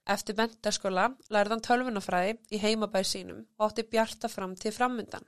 Eftir 0.07 0.37
mentarskóla 0.39 1.09
lærði 1.33 1.55
hann 1.55 1.65
tölvunafræði 1.65 2.37
í 2.55 2.61
heimabæð 2.63 3.07
sínum 3.09 3.41
og 3.57 3.65
átti 3.67 3.83
bjarta 3.91 4.29
fram 4.31 4.55
til 4.55 4.71
framundan. 4.75 5.25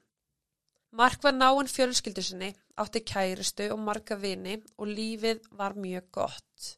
Mark 0.95 1.21
var 1.23 1.35
náinn 1.35 1.69
fjölskyldu 1.69 2.23
sinni, 2.25 2.49
átti 2.81 3.03
kæristu 3.05 3.67
og 3.73 3.81
marga 3.83 4.15
vini 4.17 4.55
og 4.77 4.87
lífið 4.89 5.43
var 5.59 5.75
mjög 5.77 6.07
gott. 6.15 6.69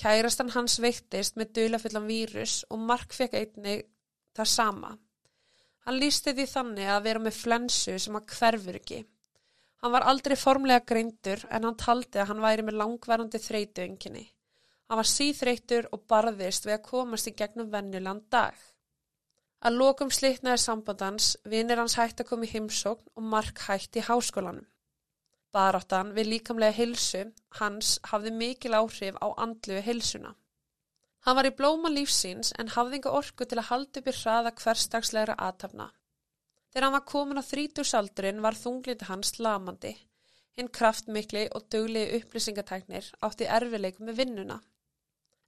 Kærastan 0.00 0.50
hans 0.56 0.80
veiktist 0.82 1.36
með 1.38 1.52
dölafullan 1.58 2.08
vírus 2.08 2.62
og 2.72 2.80
Mark 2.88 3.12
fekk 3.14 3.36
einnig 3.38 3.84
það 4.34 4.48
sama. 4.56 4.96
Hann 5.84 5.98
lísti 6.00 6.32
því 6.34 6.46
þannig 6.48 6.90
að 6.90 7.04
vera 7.06 7.22
með 7.22 7.38
flensu 7.38 7.98
sem 8.00 8.16
að 8.18 8.32
hverfur 8.38 8.78
ekki. 8.80 9.02
Hann 9.82 9.94
var 9.94 10.06
aldrei 10.10 10.36
formlega 10.38 10.86
greindur 10.86 11.44
en 11.50 11.68
hann 11.68 11.78
taldi 11.78 12.22
að 12.22 12.28
hann 12.32 12.42
væri 12.42 12.64
með 12.66 12.78
langvarandi 12.80 13.40
þreytuönginni. 13.42 14.24
Hann 14.88 15.00
var 15.00 15.08
síþreytur 15.08 15.88
og 15.92 16.04
barðist 16.10 16.66
við 16.66 16.76
að 16.78 16.86
komast 16.88 17.30
í 17.30 17.34
gegnum 17.36 17.70
vennuland 17.72 18.26
dag. 18.30 18.56
Að 19.62 19.78
lokum 19.78 20.10
slitnaði 20.10 20.58
sambandans, 20.58 21.36
vinir 21.46 21.78
hans 21.78 21.94
hætti 21.94 22.24
að 22.24 22.30
koma 22.32 22.48
í 22.48 22.50
heimsókn 22.50 23.12
og 23.14 23.26
Mark 23.34 23.62
hætti 23.68 24.02
í 24.02 24.06
háskólanum. 24.08 24.66
Baráttan 25.52 26.14
við 26.16 26.30
líkamlega 26.32 26.74
hilsu 26.74 27.26
hans 27.58 27.98
hafði 28.10 28.32
mikil 28.34 28.72
áhrif 28.74 29.18
á 29.20 29.28
andluðu 29.44 29.82
hilsuna. 29.86 30.32
Hann 31.22 31.36
var 31.38 31.46
í 31.46 31.54
blóma 31.54 31.90
lífsins 31.92 32.50
en 32.58 32.72
hafði 32.74 32.98
enga 32.98 33.12
orku 33.18 33.46
til 33.46 33.60
að 33.60 33.68
halda 33.68 34.00
upp 34.00 34.08
í 34.10 34.14
hraða 34.16 34.52
hverstagslegra 34.62 35.36
aðtafna. 35.46 35.92
Þegar 36.72 36.86
hann 36.86 36.96
var 36.96 37.06
komin 37.12 37.38
á 37.38 37.44
þrítúsaldurinn 37.44 38.42
var 38.42 38.58
þungliti 38.58 39.06
hans 39.06 39.36
lamandi. 39.38 39.92
Hinn 40.56 40.72
kraftmikli 40.78 41.44
og 41.54 41.68
döglegi 41.70 42.18
upplýsingatæknir 42.18 43.12
átti 43.28 43.46
erfileikum 43.58 44.08
með 44.08 44.18
vinnuna. 44.22 44.58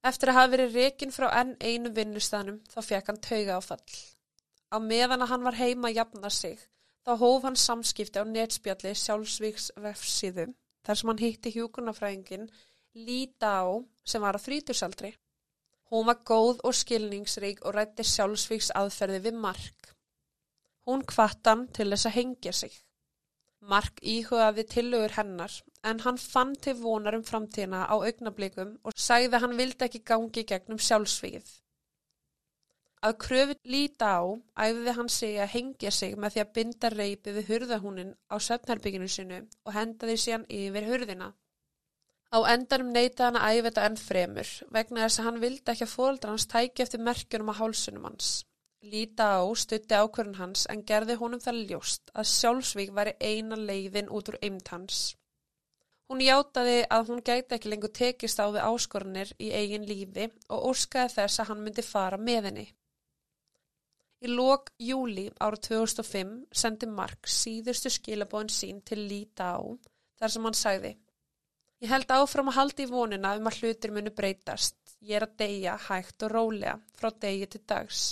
Eftir 0.05 0.31
að 0.31 0.39
hafa 0.39 0.53
verið 0.53 0.77
rekin 0.79 1.15
frá 1.15 1.31
enn 1.41 1.55
einu 1.65 1.93
vinnustanum 1.97 2.61
þá 2.69 2.81
fekk 2.85 3.11
hann 3.11 3.23
tauga 3.25 3.57
á 3.57 3.61
fall. 3.65 3.95
Á 4.69 4.77
meðan 4.83 5.25
að 5.25 5.31
hann 5.33 5.47
var 5.47 5.57
heima 5.57 5.89
að 5.89 5.99
jafna 6.01 6.31
sig 6.31 6.61
þá 7.05 7.13
hóf 7.21 7.47
hann 7.47 7.57
samskipti 7.61 8.21
á 8.21 8.25
netspjalli 8.29 8.93
sjálfsvíks 9.01 9.71
vefsíðum 9.81 10.55
þar 10.85 11.01
sem 11.01 11.11
hann 11.11 11.23
hitti 11.25 11.53
hjúkurnafræðingin 11.57 12.49
Líta 12.95 13.49
á 13.59 13.67
sem 14.07 14.23
var 14.23 14.37
á 14.39 14.45
þrítúsaldri. 14.45 15.17
Hún 15.91 16.07
var 16.07 16.21
góð 16.23 16.61
og 16.63 16.77
skilningsrík 16.79 17.65
og 17.67 17.75
rætti 17.75 18.07
sjálfsvíks 18.07 18.71
aðferði 18.71 19.19
við 19.25 19.41
mark. 19.43 19.89
Hún 20.87 21.03
kvattan 21.03 21.67
til 21.75 21.89
þess 21.91 22.07
að 22.07 22.17
hengja 22.19 22.53
sig. 22.53 22.77
Mark 23.73 24.01
íhugaði 24.15 24.65
tillögur 24.69 25.15
hennar 25.17 25.53
en 25.91 26.01
hann 26.05 26.19
fann 26.21 26.55
til 26.67 26.75
vonar 26.81 27.17
um 27.19 27.25
framtíðina 27.25 27.85
á 27.89 27.95
augnablikum 27.97 28.75
og 28.85 28.97
sagði 29.07 29.37
að 29.37 29.45
hann 29.45 29.61
vildi 29.61 29.87
ekki 29.87 30.01
gangi 30.11 30.45
gegnum 30.51 30.81
sjálfsvíð. 30.87 31.47
Að 33.05 33.17
kröfu 33.25 33.57
líta 33.69 34.11
á 34.17 34.23
æfði 34.67 34.93
hann 34.99 35.11
sig 35.13 35.41
að 35.41 35.53
hengja 35.55 35.91
sig 35.93 36.17
með 36.17 36.35
því 36.35 36.43
að 36.43 36.53
binda 36.59 36.91
reypi 36.95 37.35
við 37.37 37.51
hurðahúnin 37.53 38.15
á 38.33 38.37
söfnherbygginu 38.49 39.09
sinu 39.15 39.41
og 39.65 39.75
henda 39.77 40.09
því 40.09 40.17
síðan 40.23 40.47
yfir 40.61 40.89
hurðina. 40.89 41.29
Á 42.37 42.39
endanum 42.55 42.93
neytaði 42.95 43.27
hann 43.27 43.41
að 43.41 43.59
æfa 43.59 43.69
þetta 43.69 43.85
enn 43.89 44.01
fremur 44.01 44.55
vegna 44.77 45.05
þess 45.05 45.21
að 45.21 45.29
hann 45.29 45.45
vildi 45.45 45.73
ekki 45.75 45.87
að 45.89 45.95
fóldra 45.99 46.33
hans 46.33 46.49
tæki 46.53 46.85
eftir 46.85 47.05
merkjunum 47.09 47.53
á 47.53 47.59
hálsunum 47.61 48.09
hans. 48.09 48.31
Líta 48.85 49.27
á 49.41 49.43
stutti 49.57 49.97
ákvörðun 49.97 50.39
hans 50.39 50.67
en 50.73 50.83
gerði 50.89 51.17
honum 51.21 51.41
það 51.41 51.61
ljóst 51.71 52.11
að 52.13 52.31
sjálfsvík 52.31 52.91
væri 52.97 53.15
eina 53.21 53.57
leiðin 53.57 54.11
út 54.13 54.29
úr 54.33 54.39
eimt 54.45 54.69
hans. 54.75 54.99
Hún 56.11 56.21
hjátaði 56.21 56.83
að 56.93 57.11
hún 57.11 57.23
gæti 57.25 57.57
ekki 57.57 57.71
lengur 57.73 57.93
tekist 57.97 58.41
á 58.45 58.47
við 58.53 58.67
áskorunir 58.67 59.31
í 59.41 59.53
eigin 59.57 59.87
lífi 59.89 60.27
og 60.53 60.67
óskaði 60.73 61.15
þess 61.15 61.41
að 61.41 61.49
hann 61.51 61.63
myndi 61.65 61.85
fara 61.87 62.19
með 62.21 62.51
henni. 62.51 62.67
Í 64.25 64.29
lok 64.33 64.69
júli 64.81 65.31
ára 65.41 65.61
2005 65.69 66.35
sendi 66.53 66.89
Mark 66.89 67.29
síðustu 67.29 67.93
skilabóðin 67.93 68.53
sín 68.53 68.85
til 68.85 69.01
Líta 69.09 69.55
á 69.57 69.61
þar 70.21 70.35
sem 70.35 70.47
hann 70.49 70.61
sagði 70.61 70.93
Ég 71.85 71.91
held 71.93 72.13
áfram 72.17 72.49
að 72.49 72.57
haldi 72.57 72.85
í 72.87 72.89
vonina 72.89 73.35
um 73.37 73.49
að 73.51 73.59
hlutir 73.61 73.93
munu 73.93 74.13
breytast. 74.17 74.77
Ég 75.05 75.19
er 75.19 75.27
að 75.27 75.35
deyja 75.43 75.75
hægt 75.89 76.25
og 76.25 76.31
rólega 76.33 76.79
frá 76.97 77.11
degi 77.21 77.49
til 77.53 77.61
dags. 77.69 78.05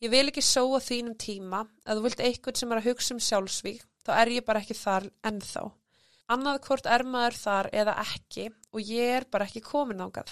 Ég 0.00 0.08
vil 0.08 0.30
ekki 0.30 0.40
sóa 0.40 0.78
þínum 0.80 1.16
tíma, 1.20 1.64
að 1.84 1.98
þú 1.98 2.04
vilt 2.06 2.22
eitthvað 2.24 2.60
sem 2.60 2.70
er 2.72 2.80
að 2.80 2.86
hugsa 2.88 3.14
um 3.14 3.20
sjálfsvík, 3.20 3.82
þá 4.06 4.10
er 4.16 4.30
ég 4.32 4.44
bara 4.46 4.62
ekki 4.62 4.76
þar 4.78 5.10
ennþá. 5.28 5.64
Annað 6.30 6.60
hvort 6.64 6.86
er 6.86 7.02
maður 7.04 7.36
þar 7.36 7.68
eða 7.82 7.96
ekki 8.04 8.46
og 8.48 8.80
ég 8.86 9.16
er 9.18 9.26
bara 9.28 9.48
ekki 9.48 9.60
komin 9.66 10.00
ágað. 10.00 10.30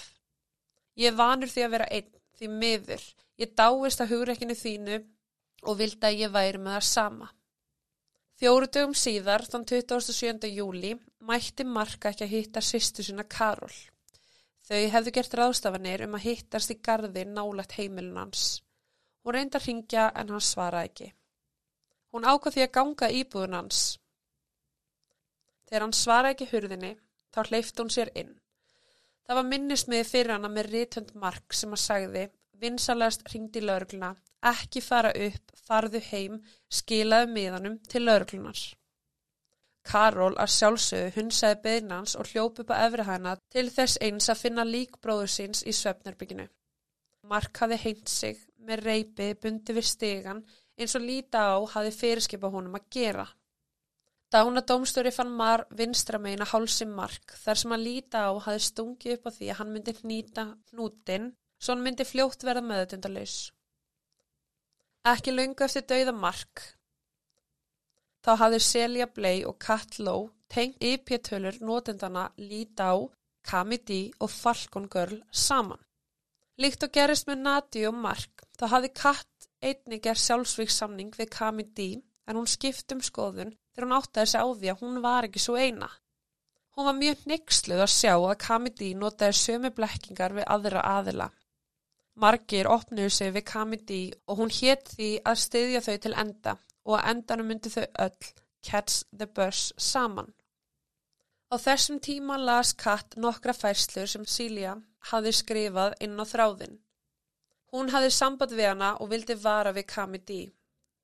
Ég 0.97 1.13
vanur 1.15 1.51
því 1.51 1.65
að 1.65 1.73
vera 1.75 1.87
einn, 1.97 2.07
því 2.39 2.49
miður. 2.55 3.03
Ég 3.39 3.51
dáist 3.59 4.01
að 4.01 4.13
hugreikinu 4.15 4.55
þínu 4.57 4.97
og 5.67 5.77
vildi 5.79 6.07
að 6.07 6.23
ég 6.23 6.33
væri 6.33 6.61
með 6.63 6.77
það 6.77 6.87
sama. 6.87 7.27
Fjóru 8.39 8.69
dögum 8.71 8.95
síðar, 8.95 9.43
þann 9.51 9.67
27. 9.67 10.47
júli, 10.55 10.95
mætti 11.27 11.65
Marka 11.67 12.09
ekki 12.13 12.25
að 12.25 12.33
hitta 12.33 12.63
sýstu 12.63 13.03
sína 13.03 13.27
Karol. 13.27 13.75
Þau 14.65 14.81
hefðu 14.95 15.13
gert 15.13 15.35
ráðstafanir 15.35 16.05
um 16.07 16.15
að 16.15 16.25
hittast 16.29 16.71
í 16.71 16.79
gardi 16.79 17.25
nálagt 17.27 17.75
heimilunans. 17.75 18.61
Hún 19.23 19.35
reyndi 19.35 19.59
að 19.59 19.65
ringja 19.67 20.05
en 20.15 20.31
hann 20.33 20.45
svaraði 20.45 20.89
ekki. 20.89 21.09
Hún 22.13 22.25
ákvað 22.25 22.55
því 22.55 22.65
að 22.65 22.75
ganga 22.77 23.09
íbúðun 23.19 23.57
hans. 23.59 23.81
Þegar 25.69 25.85
hann 25.85 25.97
svaraði 25.97 26.35
ekki 26.35 26.49
hurðinni, 26.53 26.93
þá 27.33 27.39
hleyfti 27.43 27.83
hún 27.83 27.93
sér 27.93 28.11
inn. 28.17 28.31
Það 29.27 29.37
var 29.37 29.49
minnismiði 29.51 30.05
fyrir 30.09 30.33
hana 30.33 30.49
með 30.49 30.71
rítönd 30.73 31.13
mark 31.21 31.53
sem 31.53 31.75
að 31.75 31.83
sagði, 31.83 32.23
vinsalegast 32.63 33.27
ringdi 33.29 33.61
laurugluna, 33.61 34.15
ekki 34.49 34.81
fara 34.81 35.11
upp, 35.27 35.53
farðu 35.67 36.01
heim, 36.09 36.39
skilaðu 36.79 37.29
miðanum 37.35 37.77
til 37.91 38.05
lauruglunar. 38.07 38.63
Karól 39.89 40.33
að 40.41 40.53
sjálfsögðu 40.55 41.13
hunsaði 41.15 41.61
beðnans 41.63 42.15
og 42.19 42.31
hljópi 42.31 42.63
upp 42.63 42.73
á 42.73 42.81
efri 42.87 43.05
hana 43.05 43.37
til 43.53 43.69
þess 43.73 44.01
eins 44.01 44.29
að 44.29 44.41
finna 44.43 44.65
líkbróður 44.67 45.31
síns 45.35 45.61
í 45.63 45.73
svefnarbygginu. 45.77 46.49
Mark 47.29 47.61
hafi 47.61 47.77
heint 47.85 48.09
sig 48.09 48.41
með 48.69 48.85
reypi 48.85 49.33
bundi 49.41 49.75
við 49.75 49.87
stegan 49.89 50.41
eins 50.79 50.95
og 50.95 51.05
líta 51.09 51.43
á 51.51 51.57
hafi 51.73 51.91
fyrirskipa 51.95 52.51
honum 52.53 52.77
að 52.79 52.87
gera. 52.95 53.27
Dána 54.29 54.61
dómstöri 54.61 55.11
fann 55.11 55.31
Mar 55.33 55.65
vinstra 55.77 56.19
meina 56.21 56.45
hálsi 56.45 56.85
mark 56.85 57.33
þar 57.43 57.59
sem 57.61 57.71
að 57.75 57.85
líta 57.87 58.27
á 58.29 58.31
hafi 58.45 58.65
stungið 58.67 59.15
upp 59.17 59.29
á 59.29 59.31
því 59.37 59.47
að 59.49 59.59
hann 59.59 59.71
myndi 59.73 59.95
hnýta 59.99 60.43
hnútin 60.71 61.31
svo 61.59 61.73
hann 61.73 61.85
myndi 61.85 62.05
fljótt 62.05 62.45
verða 62.45 62.61
meðutundalus. 62.63 63.37
Ekki 65.09 65.33
lungu 65.33 65.65
eftir 65.65 65.87
dauða 65.89 66.13
mark. 66.13 66.61
Þá 68.23 68.31
hafði 68.43 68.59
Selja 68.63 69.07
Blei 69.15 69.45
og 69.49 69.57
Kat 69.65 69.97
Ló 69.99 70.29
tengt 70.53 70.83
ypjartölur 70.83 71.59
notendana 71.65 72.29
líta 72.37 72.91
á, 72.93 72.95
Kamidi 73.49 74.11
og 74.19 74.29
Falcon 74.29 74.89
Girl 74.91 75.21
saman. 75.31 75.79
Líkt 76.59 76.83
og 76.83 76.91
gerist 76.91 77.29
með 77.29 77.43
Nati 77.45 77.85
og 77.87 77.95
Mark 77.95 78.41
þá 78.59 78.65
hafði 78.73 78.89
Kat 78.99 79.45
einni 79.63 79.99
gerð 80.03 80.19
sjálfsvíksamning 80.25 81.13
við 81.15 81.29
Kami 81.31 81.63
D 81.63 81.85
en 82.27 82.35
hún 82.35 82.49
skipt 82.51 82.91
um 82.91 82.99
skoðun 83.03 83.53
þegar 83.71 83.85
hún 83.85 83.95
átti 83.95 84.19
að 84.19 84.25
þessi 84.25 84.41
á 84.43 84.47
því 84.47 84.71
að 84.71 84.81
hún 84.83 84.97
var 85.05 85.27
ekki 85.27 85.43
svo 85.43 85.55
eina. 85.55 85.87
Hún 86.75 86.87
var 86.89 86.97
mjög 86.97 87.23
neyksluð 87.31 87.83
að 87.85 87.93
sjá 87.93 88.11
að 88.15 88.41
Kami 88.43 88.73
D 88.75 88.89
notaði 88.95 89.37
sömu 89.39 89.71
blekkingar 89.77 90.35
við 90.35 90.49
aðra 90.55 90.83
aðila. 90.97 91.29
Margir 92.19 92.67
opnuðu 92.67 93.15
sig 93.15 93.31
við 93.37 93.47
Kami 93.53 93.79
D 93.79 94.01
og 94.27 94.43
hún 94.43 94.51
hétt 94.59 94.91
því 94.97 95.09
að 95.23 95.41
styðja 95.45 95.83
þau 95.87 95.97
til 96.03 96.13
enda 96.25 96.57
og 96.83 96.97
að 96.99 97.09
endanum 97.13 97.51
myndi 97.53 97.71
þau 97.71 97.85
öll 97.87 98.29
catch 98.67 99.05
the 99.15 99.31
bus 99.31 99.71
saman. 99.79 100.33
Á 101.47 101.55
þessum 101.55 102.03
tíma 102.03 102.35
las 102.35 102.75
Kat 102.75 103.15
nokkra 103.15 103.55
færslur 103.55 104.11
sem 104.11 104.27
Silja 104.27 104.75
hafði 105.11 105.33
skrifað 105.39 105.97
inn 106.05 106.19
á 106.19 106.25
þráðin. 106.27 106.77
Hún 107.73 107.91
hafði 107.93 108.13
samband 108.13 108.55
við 108.57 108.71
hana 108.71 108.93
og 108.99 109.11
vildi 109.11 109.35
vara 109.39 109.73
við 109.75 109.85
Kamidi. 109.93 110.41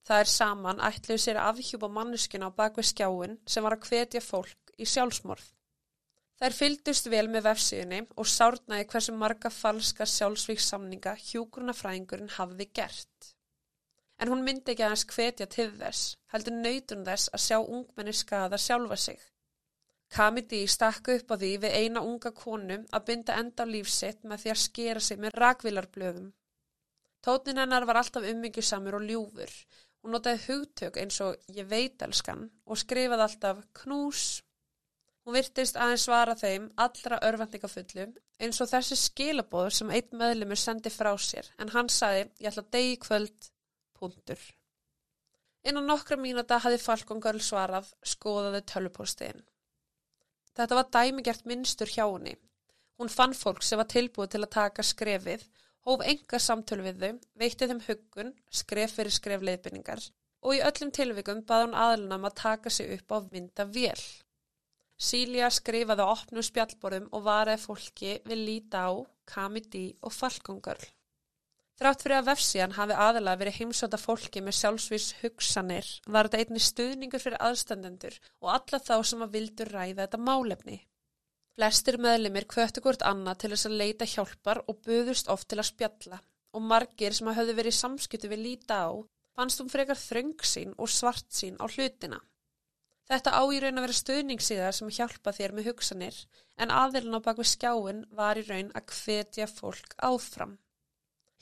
Það 0.06 0.22
er 0.22 0.32
saman 0.32 0.82
ætluð 0.88 1.22
sér 1.22 1.40
að 1.42 1.52
afhjúpa 1.52 1.90
manneskina 1.90 2.50
á 2.50 2.58
bakvið 2.58 2.90
skjáin 2.92 3.38
sem 3.50 3.66
var 3.66 3.78
að 3.78 3.86
hvetja 3.90 4.22
fólk 4.22 4.74
í 4.78 4.88
sjálfsmorð. 4.90 5.46
Þær 6.36 6.56
fyldust 6.58 7.08
vel 7.14 7.28
með 7.32 7.46
vefsíðinni 7.48 8.02
og 8.20 8.28
sárnaði 8.28 8.88
hversu 8.92 9.14
marga 9.16 9.50
falska 9.54 10.08
sjálfsvíkssamninga 10.14 11.16
hjúgrunafræðingurinn 11.30 12.34
hafði 12.36 12.68
gert. 12.76 13.30
En 14.20 14.32
hún 14.32 14.44
myndi 14.48 14.74
ekki 14.74 14.84
aðeins 14.84 15.06
hvetja 15.12 15.48
til 15.52 15.70
þess, 15.80 16.18
heldur 16.34 16.58
nöytun 16.60 17.06
þess 17.08 17.32
að 17.36 17.46
sjá 17.46 17.58
ungmenni 17.62 18.14
skada 18.16 18.60
sjálfa 18.60 19.00
sig. 19.00 19.24
Kamiti 20.12 20.62
stakka 20.70 21.16
upp 21.18 21.34
á 21.34 21.36
því 21.36 21.52
við 21.66 21.76
eina 21.82 22.04
unga 22.06 22.32
konu 22.32 22.78
að 22.94 23.06
binda 23.10 23.38
enda 23.42 23.66
á 23.66 23.72
lífsitt 23.72 24.24
með 24.24 24.44
því 24.44 24.52
að 24.54 24.64
skera 24.64 25.02
sig 25.04 25.20
með 25.20 25.38
rakvilarblöðum. 25.42 26.30
Tótnin 27.26 27.58
hennar 27.58 27.88
var 27.90 28.00
alltaf 28.00 28.28
ummyggjusamur 28.30 29.00
og 29.00 29.08
ljúfur. 29.10 29.54
Hún 30.02 30.14
notaði 30.14 30.44
hugtök 30.46 31.00
eins 31.02 31.18
og 31.26 31.40
ég 31.58 31.66
veit 31.66 32.04
elskan 32.06 32.44
og 32.70 32.78
skrifaði 32.78 33.26
alltaf 33.26 33.64
knús. 33.82 34.26
Hún 35.26 35.34
virtist 35.34 35.80
aðeins 35.82 36.06
svara 36.06 36.36
þeim 36.38 36.68
allra 36.78 37.18
örvendingafullum 37.26 38.14
eins 38.46 38.62
og 38.62 38.70
þessi 38.70 39.00
skilabóður 39.02 39.74
sem 39.80 39.96
einn 39.98 40.20
meðlumur 40.20 40.62
sendi 40.62 40.92
frá 40.94 41.10
sér 41.18 41.50
en 41.58 41.74
hann 41.74 41.90
sagði 41.90 42.28
ég 42.44 42.52
ætla 42.52 42.66
að 42.68 42.72
degi 42.78 43.00
kvöld, 43.08 43.50
punktur. 43.98 44.46
Innan 45.66 45.90
nokkra 45.90 46.20
mínúta 46.22 46.62
hafi 46.62 46.78
Falkongörl 46.78 47.42
svarað 47.42 47.90
skoðaði 48.06 48.62
tölupóstiðin. 48.70 49.42
Þetta 50.56 50.80
var 50.80 50.92
dæmigert 50.96 51.46
minnstur 51.46 51.92
hjá 51.92 52.06
henni. 52.06 52.36
Hún 53.00 53.12
fann 53.12 53.36
fólk 53.36 53.64
sem 53.64 53.80
var 53.82 53.90
tilbúið 53.92 54.36
til 54.36 54.44
að 54.46 54.54
taka 54.56 54.86
skrefið, 54.88 55.42
hóf 55.86 56.04
enga 56.08 56.40
samtölu 56.40 56.86
við 56.86 57.02
þau, 57.02 57.18
veitti 57.42 57.68
þeim 57.72 57.82
huggun, 57.88 58.32
skref 58.50 58.96
fyrir 58.96 59.14
skref 59.14 59.44
leiðbynningar 59.44 60.06
og 60.46 60.54
í 60.54 60.62
öllum 60.62 60.92
tilvikum 60.94 61.42
bað 61.50 61.64
hún 61.64 61.80
aðlunum 61.82 62.28
að 62.30 62.38
taka 62.42 62.72
sig 62.74 62.92
upp 62.96 63.16
á 63.16 63.18
mynda 63.34 63.66
vél. 63.66 64.04
Sílja 64.96 65.50
skrifaði 65.52 66.06
á 66.06 66.14
opnum 66.14 66.46
spjallborðum 66.46 67.08
og 67.12 67.26
varaði 67.26 67.64
fólki 67.66 68.12
við 68.30 68.44
líta 68.50 68.86
á, 68.88 68.94
kamidi 69.28 69.88
og 70.06 70.14
falkongörl. 70.14 70.86
Þrátt 71.76 72.04
fyrir 72.06 72.18
að 72.22 72.28
vefsíðan 72.30 72.74
hafi 72.78 72.96
aðalega 73.06 73.40
verið 73.42 73.58
heimsóta 73.60 73.98
fólki 74.00 74.42
með 74.44 74.56
sjálfsvís 74.62 75.08
hugsanir 75.20 75.88
var 76.08 76.30
þetta 76.30 76.44
einni 76.44 76.62
stuðningur 76.64 77.24
fyrir 77.24 77.42
aðstandendur 77.44 78.16
og 78.40 78.52
alla 78.54 78.80
þá 78.80 78.94
sem 79.10 79.26
að 79.26 79.34
vildur 79.34 79.72
ræða 79.76 80.06
þetta 80.06 80.22
málefni. 80.24 80.78
Flestir 81.56 81.98
meðlimir 82.06 82.48
kvöttu 82.52 82.84
hvort 82.84 83.04
annað 83.10 83.42
til 83.42 83.52
þess 83.56 83.68
að 83.68 83.78
leita 83.82 84.08
hjálpar 84.14 84.64
og 84.72 84.80
buðust 84.88 85.30
oft 85.36 85.50
til 85.52 85.60
að 85.60 85.70
spjalla 85.74 86.22
og 86.56 86.66
margir 86.72 87.16
sem 87.16 87.28
að 87.32 87.40
höfðu 87.42 87.60
verið 87.60 87.78
samskiptu 87.82 88.32
við 88.32 88.44
líta 88.46 88.80
á 88.88 88.92
fannst 89.36 89.62
um 89.64 89.72
frekar 89.72 90.00
þröngsín 90.00 90.76
og 90.80 90.92
svartsín 90.92 91.60
á 91.60 91.68
hlutina. 91.68 92.22
Þetta 93.06 93.36
á 93.36 93.44
í 93.54 93.60
raun 93.62 93.78
að 93.78 93.86
vera 93.86 93.98
stuðningsíðar 94.00 94.76
sem 94.80 94.94
hjálpa 94.98 95.36
þér 95.36 95.54
með 95.58 95.68
hugsanir 95.70 96.22
en 96.56 96.72
aðilin 96.74 97.20
á 97.20 97.26
bakvið 97.28 97.52
skjáin 97.52 98.06
var 98.16 98.40
í 98.40 98.46
raun 98.48 98.72
að 98.74 98.96
hvetja 98.96 99.48
fólk 99.52 100.00
áfram. 100.00 100.56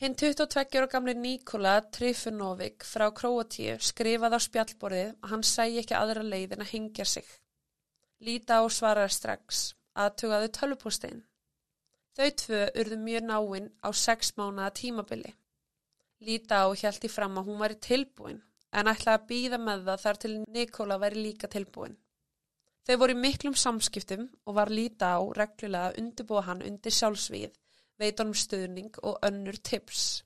Hinn 0.03 0.15
22 0.19 0.77
ára 0.77 0.87
gamli 0.91 1.13
Nikola 1.15 1.73
Trifunovic 1.95 2.83
frá 2.83 3.05
Kroatíu 3.15 3.77
skrifaði 3.89 4.35
á 4.35 4.41
spjallborðið 4.45 5.13
að 5.13 5.29
hann 5.31 5.45
sæi 5.47 5.77
ekki 5.79 5.95
aðra 5.95 6.25
leið 6.27 6.55
en 6.57 6.63
að 6.65 6.73
hingja 6.73 7.05
sig. 7.07 7.29
Líta 8.19 8.57
á 8.59 8.67
svaraði 8.67 9.13
strax 9.15 9.61
að 9.95 10.17
tugaðu 10.19 10.49
tölupústein. 10.57 11.23
Þau 12.19 12.29
tvö 12.43 12.59
urðu 12.83 12.99
mjög 13.05 13.29
náinn 13.29 13.71
á 13.79 13.89
sex 13.95 14.33
mánuða 14.35 14.73
tímabili. 14.81 15.33
Líta 16.19 16.59
á 16.59 16.75
hjælti 16.83 17.13
fram 17.15 17.39
að 17.39 17.47
hún 17.47 17.63
væri 17.63 17.79
tilbúin 17.87 18.43
en 18.75 18.91
ætlaði 18.91 19.15
að 19.15 19.27
býða 19.31 19.63
með 19.69 19.87
það 19.87 20.05
þar 20.05 20.23
til 20.25 20.35
Nikola 20.43 20.99
væri 20.99 21.27
líka 21.29 21.53
tilbúin. 21.55 21.95
Þau 22.83 22.95
voru 22.99 23.15
í 23.15 23.23
miklum 23.23 23.55
samskiptum 23.55 24.27
og 24.43 24.59
var 24.59 24.67
Líta 24.67 25.15
á 25.15 25.23
reglulega 25.31 25.93
að 25.93 26.03
undirbúa 26.03 26.49
hann 26.51 26.67
undir 26.67 26.91
sjálfsvíð 26.91 27.55
veitunum 28.01 28.37
stuðning 28.37 28.93
og 29.03 29.19
önnur 29.25 29.57
tips. 29.57 30.23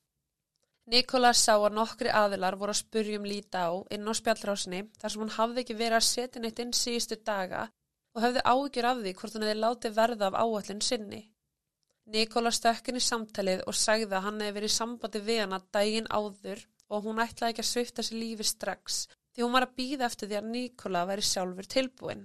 Nikola 0.88 1.34
sá 1.36 1.58
að 1.58 1.74
nokkri 1.76 2.12
aðilar 2.16 2.56
voru 2.56 2.72
að 2.72 2.80
spurjum 2.80 3.26
líta 3.28 3.66
á 3.68 3.72
inn 3.92 4.08
á 4.08 4.14
spjallrásinni 4.16 4.86
þar 5.02 5.12
sem 5.12 5.24
hún 5.24 5.34
hafði 5.36 5.64
ekki 5.64 5.76
verið 5.82 5.98
að 5.98 6.06
setja 6.08 6.42
neitt 6.44 6.62
inn 6.64 6.72
síðustu 6.72 7.18
daga 7.28 7.66
og 8.16 8.24
hafði 8.24 8.44
ágjur 8.54 8.88
af 8.92 9.02
því 9.02 9.14
hvort 9.20 9.36
hún 9.36 9.46
hefði 9.48 9.58
látið 9.60 9.98
verða 9.98 10.30
af 10.30 10.38
áallin 10.44 10.80
sinni. 10.88 11.22
Nikola 12.08 12.54
stökkin 12.56 13.02
í 13.02 13.04
samtalið 13.04 13.66
og 13.68 13.76
sagði 13.76 14.16
að 14.16 14.26
hann 14.30 14.40
hefði 14.40 14.56
verið 14.62 14.72
í 14.72 14.78
sambandi 14.78 15.22
við 15.28 15.42
hana 15.44 15.60
daginn 15.76 16.08
áður 16.08 16.64
og 16.88 17.04
hún 17.04 17.20
ætlaði 17.20 17.52
ekki 17.52 17.66
að 17.66 17.72
svifta 17.74 18.06
sér 18.08 18.22
lífi 18.22 18.48
strax 18.48 19.04
því 19.36 19.44
hún 19.44 19.56
var 19.58 19.68
að 19.68 19.76
býða 19.82 20.08
eftir 20.08 20.32
því 20.32 20.40
að 20.40 20.52
Nikola 20.54 21.04
væri 21.10 21.28
sjálfur 21.28 21.68
tilbúin. 21.76 22.24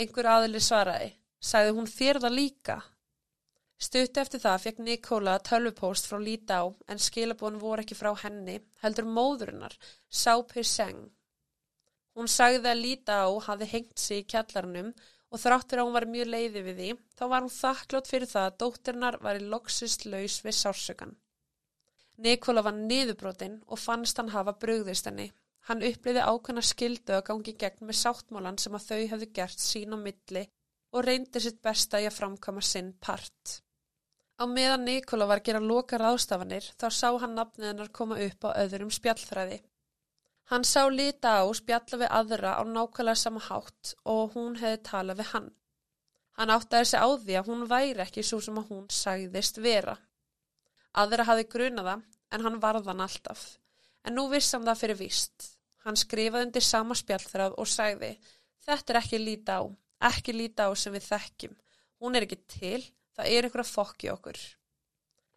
Einhver 0.00 0.32
aðili 0.32 0.64
svaraði, 0.64 1.12
sagði 1.44 1.76
hún 1.76 1.92
þér 1.92 2.24
það 2.24 2.38
líka? 2.40 2.78
Stutti 3.76 4.20
eftir 4.22 4.40
það 4.40 4.62
fekk 4.62 4.78
Nikola 4.80 5.34
tölvupóst 5.44 6.06
frá 6.08 6.16
Lítá 6.16 6.62
en 6.88 7.00
skilabón 7.06 7.58
voru 7.60 7.82
ekki 7.84 7.96
frá 7.98 8.14
henni, 8.22 8.56
heldur 8.80 9.04
móðurinnar, 9.04 9.74
Sápir 10.08 10.64
Seng. 10.64 11.10
Hún 12.16 12.30
sagði 12.32 12.70
að 12.70 12.80
Lítá 12.80 13.18
hafi 13.48 13.68
hengt 13.68 14.00
sig 14.00 14.22
í 14.22 14.26
kjallarnum 14.32 14.94
og 15.28 15.42
þráttur 15.42 15.82
að 15.82 15.88
hún 15.88 15.96
var 15.98 16.06
mjög 16.08 16.30
leiði 16.32 16.62
við 16.64 16.80
því, 16.80 16.88
þá 17.18 17.24
var 17.32 17.44
hún 17.44 17.52
þakklátt 17.52 18.08
fyrir 18.08 18.30
það 18.30 18.48
að 18.48 18.56
dóttirnar 18.62 19.18
var 19.26 19.40
í 19.42 19.50
loksist 19.52 20.06
laus 20.08 20.38
við 20.46 20.56
sársökan. 20.56 21.12
Nikola 22.16 22.64
var 22.64 22.78
niðurbrotin 22.78 23.60
og 23.66 23.82
fannst 23.82 24.16
hann 24.16 24.32
hafa 24.32 24.56
brugðist 24.56 25.10
henni. 25.10 25.28
Hann 25.68 25.84
uppliði 25.84 26.24
ákveðna 26.24 26.64
skildu 26.64 27.12
að 27.18 27.26
gangi 27.28 27.56
gegn 27.60 27.90
með 27.90 28.00
sáttmólan 28.00 28.56
sem 28.62 28.72
að 28.78 28.88
þau 28.88 29.04
hefðu 29.12 29.30
gert 29.36 29.60
sín 29.60 29.92
á 29.92 29.98
milli 30.00 30.46
og 30.96 31.04
reyndi 31.04 31.42
sitt 31.44 31.60
besta 31.60 32.00
í 32.00 32.08
að 32.08 32.16
framkama 32.22 32.64
sinn 32.64 32.94
part. 32.96 33.58
Á 34.36 34.44
meðan 34.44 34.84
Nikola 34.84 35.26
var 35.30 35.40
að 35.40 35.46
gera 35.48 35.60
loka 35.64 35.96
ráðstafanir 36.00 36.66
þá 36.76 36.86
sá 36.92 37.08
hann 37.22 37.36
nafnið 37.38 37.70
hennar 37.70 37.92
koma 37.98 38.18
upp 38.20 38.44
á 38.44 38.50
öðrum 38.62 38.90
spjallfræði. 38.92 39.62
Hann 40.50 40.64
sá 40.68 40.82
lita 40.92 41.38
á 41.40 41.44
spjalla 41.56 42.00
við 42.02 42.12
aðra 42.18 42.50
á 42.60 42.62
nákvæmlega 42.68 43.18
sama 43.18 43.40
hátt 43.48 43.94
og 44.04 44.36
hún 44.36 44.58
hefði 44.60 44.82
talað 44.88 45.22
við 45.22 45.30
hann. 45.32 45.48
Hann 46.36 46.52
áttaði 46.52 46.90
sig 46.90 47.00
á 47.00 47.08
því 47.16 47.38
að 47.40 47.48
hún 47.48 47.64
væri 47.70 48.04
ekki 48.04 48.24
svo 48.28 48.42
sem 48.44 48.60
að 48.60 48.68
hún 48.74 48.84
sagðist 48.92 49.58
vera. 49.64 49.96
Aðra 50.92 51.24
hafi 51.30 51.46
grunaða 51.54 51.96
en 52.30 52.44
hann 52.44 52.60
varðan 52.60 53.00
alltaf. 53.06 53.46
En 54.04 54.14
nú 54.18 54.26
vissi 54.28 54.52
hann 54.56 54.68
það 54.68 54.82
fyrir 54.82 55.00
víst. 55.00 55.48
Hann 55.88 55.96
skrifaði 55.96 56.50
undir 56.50 56.66
sama 56.66 56.94
spjallfræð 56.98 57.56
og 57.56 57.72
sagði 57.72 58.18
Þetta 58.66 58.92
er 58.92 59.00
ekki 59.00 59.18
líta 59.22 59.58
á, 59.62 59.64
ekki 60.10 60.32
líta 60.34 60.68
á 60.68 60.70
sem 60.76 60.92
við 60.92 61.08
þekkjum. 61.08 61.58
Hún 62.02 62.18
er 62.18 62.26
ekki 62.26 62.38
til 62.50 62.82
Það 63.16 63.32
er 63.32 63.48
ykkur 63.48 63.62
að 63.64 63.72
fokki 63.72 64.12
okkur. 64.12 64.40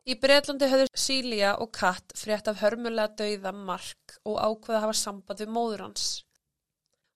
Í 0.10 0.16
Breitlandi 0.20 0.68
höfður 0.72 0.90
Sílja 0.98 1.52
og 1.64 1.70
Katt 1.76 2.16
frétt 2.18 2.48
af 2.50 2.62
hörmulega 2.64 3.14
dauða 3.20 3.52
Mark 3.54 4.16
og 4.26 4.40
ákveða 4.40 4.78
að 4.80 4.84
hafa 4.88 4.98
samband 5.02 5.44
við 5.44 5.52
móður 5.58 5.84
hans. 5.86 6.06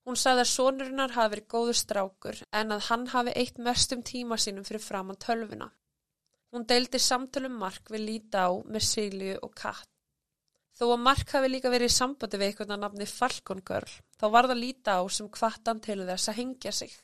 Hún 0.04 0.18
sagði 0.20 0.44
að 0.44 0.50
sonurinnar 0.52 1.14
hafi 1.16 1.32
verið 1.32 1.48
góður 1.54 1.78
strákur 1.80 2.42
en 2.60 2.74
að 2.76 2.84
hann 2.90 3.06
hafi 3.14 3.32
eitt 3.40 3.58
mestum 3.58 4.04
tíma 4.04 4.36
sínum 4.40 4.66
fyrir 4.68 4.84
framann 4.84 5.20
tölvuna. 5.20 5.70
Hún 6.52 6.68
deildi 6.70 7.00
samtölum 7.00 7.56
Mark 7.58 7.90
við 7.90 8.04
líta 8.08 8.44
á 8.46 8.52
með 8.62 8.86
Sílju 8.90 9.38
og 9.42 9.54
Katt. 9.58 9.88
Þó 10.74 10.84
að 10.90 11.02
Mark 11.06 11.32
hafi 11.34 11.50
líka 11.50 11.72
verið 11.72 11.90
í 11.90 11.96
sambandi 11.96 12.38
við 12.38 12.52
einhvern 12.52 12.76
að 12.76 12.84
nafni 12.84 13.06
Falcon 13.10 13.64
Girl 13.66 13.90
þá 14.20 14.26
var 14.36 14.48
það 14.50 14.60
líta 14.60 14.96
á 14.98 15.02
sem 15.16 15.28
kvattan 15.30 15.82
til 15.82 16.00
þess 16.02 16.30
að 16.30 16.38
hengja 16.40 16.72
sig. 16.74 16.94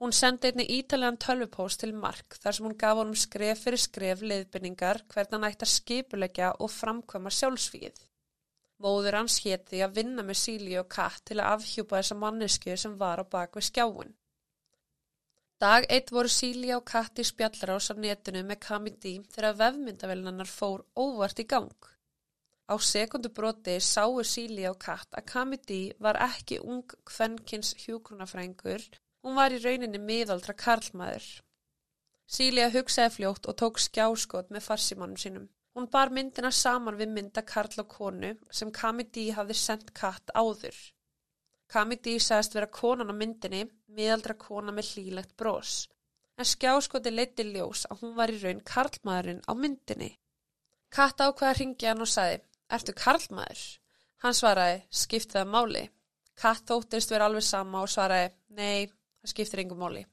Hún 0.00 0.14
sendi 0.16 0.48
einni 0.48 0.64
ítaljan 0.78 1.18
tölvupóst 1.20 1.82
til 1.82 1.90
Mark 2.02 2.36
þar 2.42 2.56
sem 2.56 2.66
hún 2.66 2.76
gaf 2.82 2.96
honum 2.96 3.16
skref 3.22 3.58
fyrir 3.66 3.80
skref 3.82 4.22
leiðbynningar 4.24 5.02
hvernig 5.12 5.34
hann 5.36 5.48
ætti 5.48 5.66
að 5.66 5.72
skipulegja 5.72 6.46
og 6.64 6.70
framkvæma 6.72 7.32
sjálfsvíð. 7.38 7.98
Móður 8.80 9.18
hans 9.18 9.36
hétti 9.44 9.82
að 9.84 9.98
vinna 9.98 10.24
með 10.24 10.38
Síli 10.42 10.78
og 10.80 10.88
Katt 10.94 11.26
til 11.28 11.36
að 11.36 11.50
afhjúpa 11.58 11.98
þessa 11.98 12.16
mannesku 12.22 12.76
sem 12.80 12.94
var 13.02 13.20
á 13.20 13.24
bakvið 13.34 13.66
skjáun. 13.66 14.14
Dag 15.60 15.84
eitt 15.92 16.14
voru 16.16 16.32
Síli 16.32 16.72
og 16.78 16.86
Katt 16.88 17.20
í 17.20 17.26
spjallarás 17.32 17.90
á 17.92 17.94
netinu 18.06 18.40
með 18.48 18.60
Kamidi 18.64 19.14
þegar 19.34 19.60
vefmyndavelinannar 19.60 20.48
fór 20.48 20.86
óvart 20.96 21.44
í 21.44 21.48
gang. 21.52 21.76
Á 22.72 22.74
sekundu 22.80 23.28
broti 23.36 23.76
sáu 23.84 24.24
Síli 24.24 24.64
og 24.72 24.80
Katt 24.80 25.12
að 25.12 25.28
Kamidi 25.34 25.82
var 26.00 26.22
ekki 26.30 26.62
ung 26.64 26.96
kvennkins 27.12 27.76
hjúgrunafrængur 27.84 28.88
Hún 29.22 29.36
var 29.36 29.52
í 29.52 29.60
rauninni 29.60 30.00
miðaldra 30.00 30.54
karlmaður. 30.56 31.26
Sília 32.30 32.68
hugsaði 32.72 33.16
fljótt 33.16 33.48
og 33.50 33.56
tók 33.60 33.80
skjáskot 33.82 34.52
með 34.54 34.66
farsimannum 34.68 35.18
sínum. 35.20 35.48
Hún 35.74 35.86
bar 35.90 36.10
myndina 36.14 36.50
saman 36.50 36.98
við 36.98 37.12
mynda 37.14 37.42
Karl 37.46 37.82
og 37.82 37.88
konu 37.90 38.30
sem 38.58 38.72
Kamidi 38.74 39.28
hafði 39.36 39.56
sendt 39.58 39.92
katt 39.94 40.32
áður. 40.34 40.76
Kamidi 41.70 42.16
sagðist 42.18 42.56
vera 42.56 42.66
konan 42.66 43.12
á 43.12 43.14
myndinni, 43.14 43.62
miðaldra 43.94 44.34
kona 44.34 44.74
með 44.74 44.94
hlílegt 44.94 45.36
brós. 45.38 45.86
En 46.38 46.48
skjáskoti 46.48 47.12
leiti 47.14 47.46
ljós 47.46 47.84
að 47.90 48.02
hún 48.02 48.16
var 48.16 48.32
í 48.34 48.40
raun 48.42 48.62
karlmaðurinn 48.72 49.44
á 49.46 49.52
myndinni. 49.54 50.10
Katt 50.90 51.22
ákvaða 51.22 51.58
ringja 51.60 51.92
hann 51.92 52.02
og 52.02 52.10
sagði, 52.10 52.40
ertu 52.74 52.96
karlmaður? 52.98 53.62
Hann 54.24 54.34
svaraði, 54.34 54.80
skipti 54.90 55.38
það 55.38 55.52
máli. 55.54 55.84
Katt 56.34 56.66
þóttist 56.66 57.12
verið 57.12 57.26
alveg 57.28 57.46
sama 57.46 57.84
og 57.84 57.92
svaraði, 57.92 58.32
nei, 58.58 58.90
það 59.20 59.32
skiptir 59.34 59.62
engum 59.64 59.82
máli. 59.84 60.04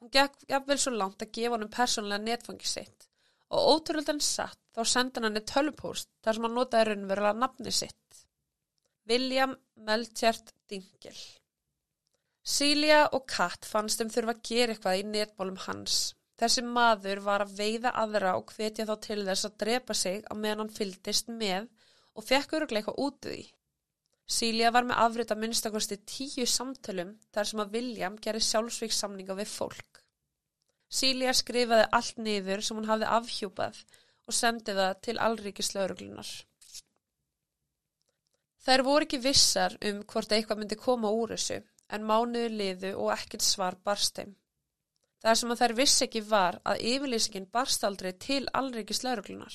Hún 0.00 0.12
gekk 0.12 0.44
jafnvel 0.50 0.78
svo 0.80 0.92
langt 0.94 1.22
að 1.24 1.32
gefa 1.38 1.54
hann 1.56 1.66
um 1.66 1.72
persónulega 1.72 2.24
netfangi 2.24 2.68
sitt 2.68 3.08
og 3.54 3.70
ótrúlega 3.72 4.16
satt 4.24 4.58
þá 4.74 4.82
sendi 4.90 5.20
hann 5.20 5.28
henni 5.28 5.42
tölupóst 5.46 6.10
þar 6.24 6.36
sem 6.36 6.46
hann 6.46 6.56
notaði 6.58 6.88
raunverulega 6.90 7.40
nafni 7.40 7.72
sitt. 7.72 8.22
William 9.06 9.54
Melchert 9.86 10.52
Dingel. 10.68 11.18
Sília 12.46 13.06
og 13.14 13.26
Katt 13.30 13.66
fannst 13.66 14.00
þeim 14.00 14.10
þurfa 14.14 14.34
að 14.34 14.42
gera 14.48 14.74
eitthvað 14.74 15.00
í 15.00 15.04
netmálum 15.12 15.58
hans. 15.64 15.96
Þessi 16.36 16.62
maður 16.66 17.22
var 17.24 17.44
að 17.46 17.54
veiða 17.58 17.92
aðra 18.02 18.34
og 18.38 18.52
hvetja 18.52 18.86
þá 18.86 18.94
til 19.06 19.22
þess 19.24 19.48
að 19.48 19.56
drepa 19.62 19.94
sig 19.96 20.26
á 20.28 20.34
meðan 20.34 20.64
hann 20.64 20.74
fyldist 20.76 21.30
með 21.32 21.70
og 22.16 22.26
fekk 22.26 22.58
öruglega 22.58 22.82
eitthvað 22.82 23.02
út 23.06 23.26
í 23.26 23.32
því. 23.32 23.46
Sília 24.26 24.72
var 24.74 24.82
með 24.86 24.98
afrita 25.04 25.36
minnstakosti 25.38 26.00
tíu 26.02 26.46
samtölum 26.50 27.12
þar 27.34 27.48
sem 27.50 27.60
að 27.62 27.76
William 27.76 28.16
gerir 28.22 28.42
sjálfsvíksamninga 28.42 29.36
við 29.38 29.52
fólk. 29.52 30.00
Sília 30.90 31.34
skrifaði 31.34 31.86
allt 31.98 32.18
niður 32.18 32.64
sem 32.66 32.78
hún 32.78 32.88
hafði 32.90 33.12
afhjúpað 33.18 33.78
og 34.26 34.34
sendi 34.34 34.74
það 34.74 34.98
til 35.06 35.16
allríkislauruglunar. 35.28 36.30
Þær 38.66 38.82
voru 38.82 39.06
ekki 39.06 39.22
vissar 39.22 39.78
um 39.90 40.02
hvort 40.10 40.32
eitthvað 40.34 40.58
myndi 40.62 40.78
koma 40.80 41.12
úr 41.14 41.36
þessu 41.36 41.60
en 41.94 42.06
mánuðu 42.08 42.50
liðu 42.50 42.92
og 42.98 43.12
ekkert 43.14 43.46
svar 43.46 43.78
barst 43.86 44.18
þeim. 44.18 44.34
Það 45.22 45.38
sem 45.38 45.52
að 45.54 45.60
þær 45.62 45.74
vissi 45.80 46.04
ekki 46.08 46.22
var 46.26 46.58
að 46.66 46.82
yfirlýsingin 46.90 47.50
barst 47.54 47.86
aldrei 47.86 48.12
til 48.26 48.42
allríkislauruglunar. 48.58 49.54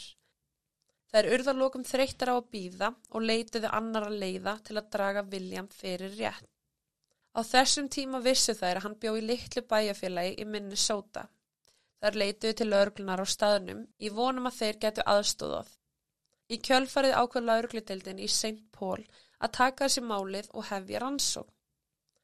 Þær 1.11 1.27
urðarlokum 1.35 1.83
þreyttar 1.83 2.31
á 2.31 2.35
að 2.37 2.47
býða 2.53 2.87
og 3.11 3.25
leitiðu 3.27 3.69
annara 3.79 4.09
leiða 4.09 4.53
til 4.63 4.77
að 4.79 4.89
draga 4.95 5.23
William 5.33 5.67
fyrir 5.67 6.15
rétt. 6.15 6.47
Á 7.35 7.39
þessum 7.47 7.89
tíma 7.91 8.19
vissu 8.23 8.55
þær 8.55 8.79
að 8.79 8.85
hann 8.85 8.95
bjó 9.03 9.11
í 9.19 9.25
litlu 9.25 9.63
bæjafélagi 9.67 10.37
í 10.39 10.47
Minnesota. 10.53 11.25
Þær 12.01 12.17
leituðu 12.21 12.57
til 12.59 12.69
lauruglunar 12.71 13.23
á 13.23 13.27
staðnum 13.33 13.83
í 13.99 14.09
vonum 14.09 14.47
að 14.49 14.57
þeir 14.61 14.79
getu 14.85 15.05
aðstóðað. 15.13 15.69
Í 16.51 16.57
kjölfarið 16.67 17.17
ákveð 17.19 17.47
laurugludeldin 17.49 18.19
í 18.19 18.27
St. 18.27 18.57
Paul 18.75 19.03
að 19.39 19.53
taka 19.57 19.87
þessi 19.87 20.03
málið 20.07 20.49
og 20.55 20.67
hefja 20.71 21.03
rannsók. 21.03 21.51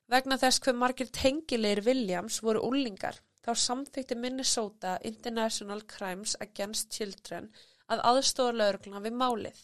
Vegna 0.08 0.38
þess 0.40 0.64
hver 0.64 0.76
margir 0.80 1.10
tengilegir 1.12 1.84
Williams 1.84 2.40
voru 2.44 2.64
úlingar 2.68 3.20
þá 3.44 3.52
samþykti 3.64 4.16
Minnesota 4.20 4.98
International 5.08 5.84
Crimes 5.88 6.36
Against 6.44 6.92
Children 6.96 7.50
að 7.94 8.04
aðstóða 8.12 8.56
laurugluna 8.62 9.02
við 9.06 9.18
málið. 9.22 9.60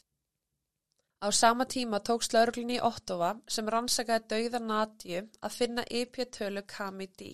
Á 1.23 1.27
sama 1.31 1.65
tíma 1.73 2.01
tóks 2.07 2.33
lauruglunni 2.33 2.77
í 2.77 2.83
Ottawa 2.83 3.29
sem 3.55 3.69
rannsakaði 3.75 4.27
dauða 4.33 4.59
Nadju 4.63 5.21
að 5.47 5.57
finna 5.57 5.85
IP-tölu 5.99 6.63
Kami 6.67 7.07
D. 7.19 7.29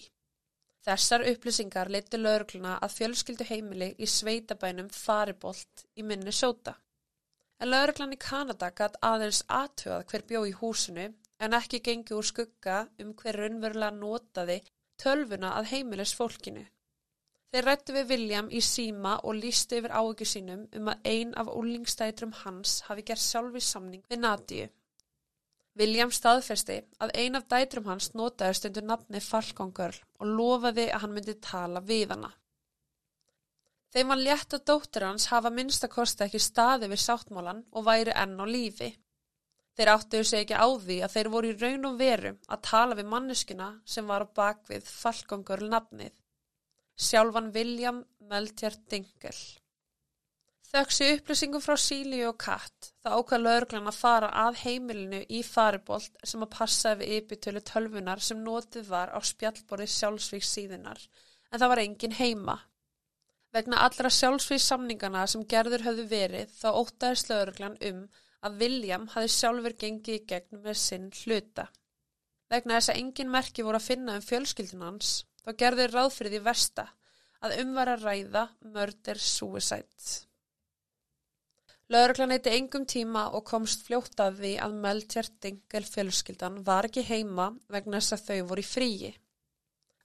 Þessar 0.86 1.26
upplýsingar 1.32 1.90
leiti 1.92 2.20
laurugluna 2.20 2.78
að 2.86 2.94
fjölskyldu 2.98 3.48
heimili 3.50 3.90
í 3.98 4.08
sveitabænum 4.08 4.92
Faribolt 4.94 5.84
í 5.96 6.06
Minnesota. 6.12 6.76
En 7.60 7.74
lauruglan 7.74 8.16
í 8.16 8.20
Kanada 8.22 8.70
gæt 8.72 9.02
aðeins 9.04 9.42
aðtöðað 9.52 10.06
hver 10.12 10.28
bjó 10.30 10.44
í 10.48 10.54
húsinu 10.62 11.08
en 11.44 11.58
ekki 11.58 11.82
gengi 11.84 12.16
úr 12.16 12.28
skugga 12.30 12.78
um 13.04 13.16
hver 13.20 13.42
raunverulega 13.42 13.98
notaði 13.98 14.62
tölvuna 15.02 15.56
að 15.58 15.72
heimilis 15.74 16.14
fólkinu. 16.16 16.64
Þeir 17.50 17.66
rættu 17.66 17.94
við 17.96 18.12
William 18.14 18.50
í 18.54 18.60
síma 18.62 19.16
og 19.26 19.40
lístu 19.44 19.80
yfir 19.80 19.94
áökju 20.00 20.26
sínum 20.32 20.66
um 20.78 20.90
að 20.92 21.08
ein 21.12 21.32
af 21.42 21.48
úlingstætrum 21.50 22.36
hans 22.44 22.74
hafi 22.86 23.06
gert 23.08 23.24
sjálfi 23.24 23.62
samning 23.68 24.04
við 24.12 24.22
Nadíu. 24.26 24.68
William 25.82 26.12
staðfesti 26.14 26.78
að 27.06 27.16
ein 27.24 27.40
af 27.40 27.48
dætrum 27.50 27.90
hans 27.90 28.12
notaði 28.20 28.60
stundur 28.60 28.86
nafni 28.92 29.22
Falkongörl 29.30 29.98
og 30.20 30.36
lofaði 30.38 30.86
að 30.92 31.04
hann 31.06 31.16
myndi 31.16 31.36
tala 31.48 31.82
við 31.90 32.14
hana. 32.14 32.32
Þeim 33.90 34.14
var 34.14 34.22
létt 34.22 34.54
að 34.54 34.66
dóttur 34.70 35.08
hans 35.08 35.28
hafa 35.34 35.50
minnstakosti 35.50 36.28
ekki 36.28 36.44
staði 36.46 36.92
við 36.94 37.02
sáttmálan 37.08 37.66
og 37.72 37.88
væri 37.90 38.14
enn 38.14 38.38
á 38.38 38.46
lífi. 38.46 38.92
Þeir 39.74 39.96
áttuðu 39.96 40.30
sig 40.30 40.44
ekki 40.44 40.62
á 40.62 40.70
því 40.70 41.02
að 41.02 41.14
þeir 41.16 41.34
voru 41.34 41.50
í 41.50 41.58
raun 41.64 41.90
og 41.90 41.98
veru 41.98 42.38
að 42.46 42.66
tala 42.70 43.00
við 43.00 43.10
manneskina 43.16 43.74
sem 43.90 44.06
var 44.06 44.30
á 44.30 44.34
bakvið 44.38 44.86
Falkongörl 45.02 45.72
nafnið 45.74 46.14
sjálfan 47.00 47.54
William 47.56 48.04
Meltjart 48.30 48.82
Dingel. 48.92 49.40
Þöksi 50.70 51.06
upplýsingum 51.16 51.64
frá 51.64 51.74
Síli 51.82 52.20
og 52.28 52.36
Katt 52.44 52.92
þá 53.02 53.16
ákvað 53.16 53.42
laurglan 53.42 53.90
að 53.90 53.96
fara 53.98 54.28
að 54.44 54.60
heimilinu 54.66 55.22
í 55.26 55.40
faribolt 55.48 56.20
sem 56.22 56.44
að 56.46 56.52
passa 56.54 56.92
við 57.00 57.16
ypirtölu 57.16 57.64
tölvunar 57.66 58.22
sem 58.22 58.44
notið 58.46 58.92
var 58.92 59.10
á 59.10 59.18
spjallborði 59.26 59.88
sjálfsvíks 59.96 60.52
síðunar 60.58 61.02
en 61.50 61.58
það 61.58 61.72
var 61.72 61.82
engin 61.86 62.18
heima. 62.20 62.58
Vegna 63.56 63.82
allra 63.88 64.12
sjálfsvíks 64.14 64.68
samningana 64.70 65.26
sem 65.32 65.48
gerður 65.50 65.88
höfðu 65.88 66.06
verið 66.12 66.54
þá 66.60 66.70
ótaðist 66.84 67.32
laurglan 67.34 67.80
um 67.90 68.04
að 68.46 68.62
William 68.62 69.10
hafi 69.16 69.34
sjálfur 69.40 69.74
gengið 69.80 70.20
í 70.20 70.26
gegn 70.30 70.62
með 70.68 70.78
sinn 70.84 71.10
hluta. 71.24 71.66
Vegna 72.52 72.78
þess 72.78 72.94
að 72.94 73.02
engin 73.02 73.34
merki 73.34 73.66
voru 73.66 73.82
að 73.82 73.90
finna 73.90 74.20
um 74.20 74.26
fjölskyldunans 74.26 75.16
þá 75.50 75.58
gerður 75.64 75.94
ráð 75.96 76.10
fyrir 76.16 76.36
því 76.36 76.42
versta 76.46 76.88
að 77.42 77.56
umvara 77.64 77.96
ræða 77.98 78.44
murder 78.74 79.22
suicide. 79.24 80.26
Lauruglan 81.90 82.36
eitti 82.36 82.52
engum 82.54 82.86
tíma 82.86 83.24
og 83.34 83.48
komst 83.50 83.88
fljótt 83.88 84.22
að 84.22 84.44
því 84.44 84.52
að 84.62 84.76
Meltjartingel 84.84 85.86
fjölskyldan 85.90 86.60
var 86.68 86.86
ekki 86.86 87.02
heima 87.08 87.48
vegna 87.74 87.98
þess 87.98 88.14
að 88.14 88.26
þau 88.28 88.50
voru 88.52 88.62
í 88.62 88.70
fríi. 88.70 89.12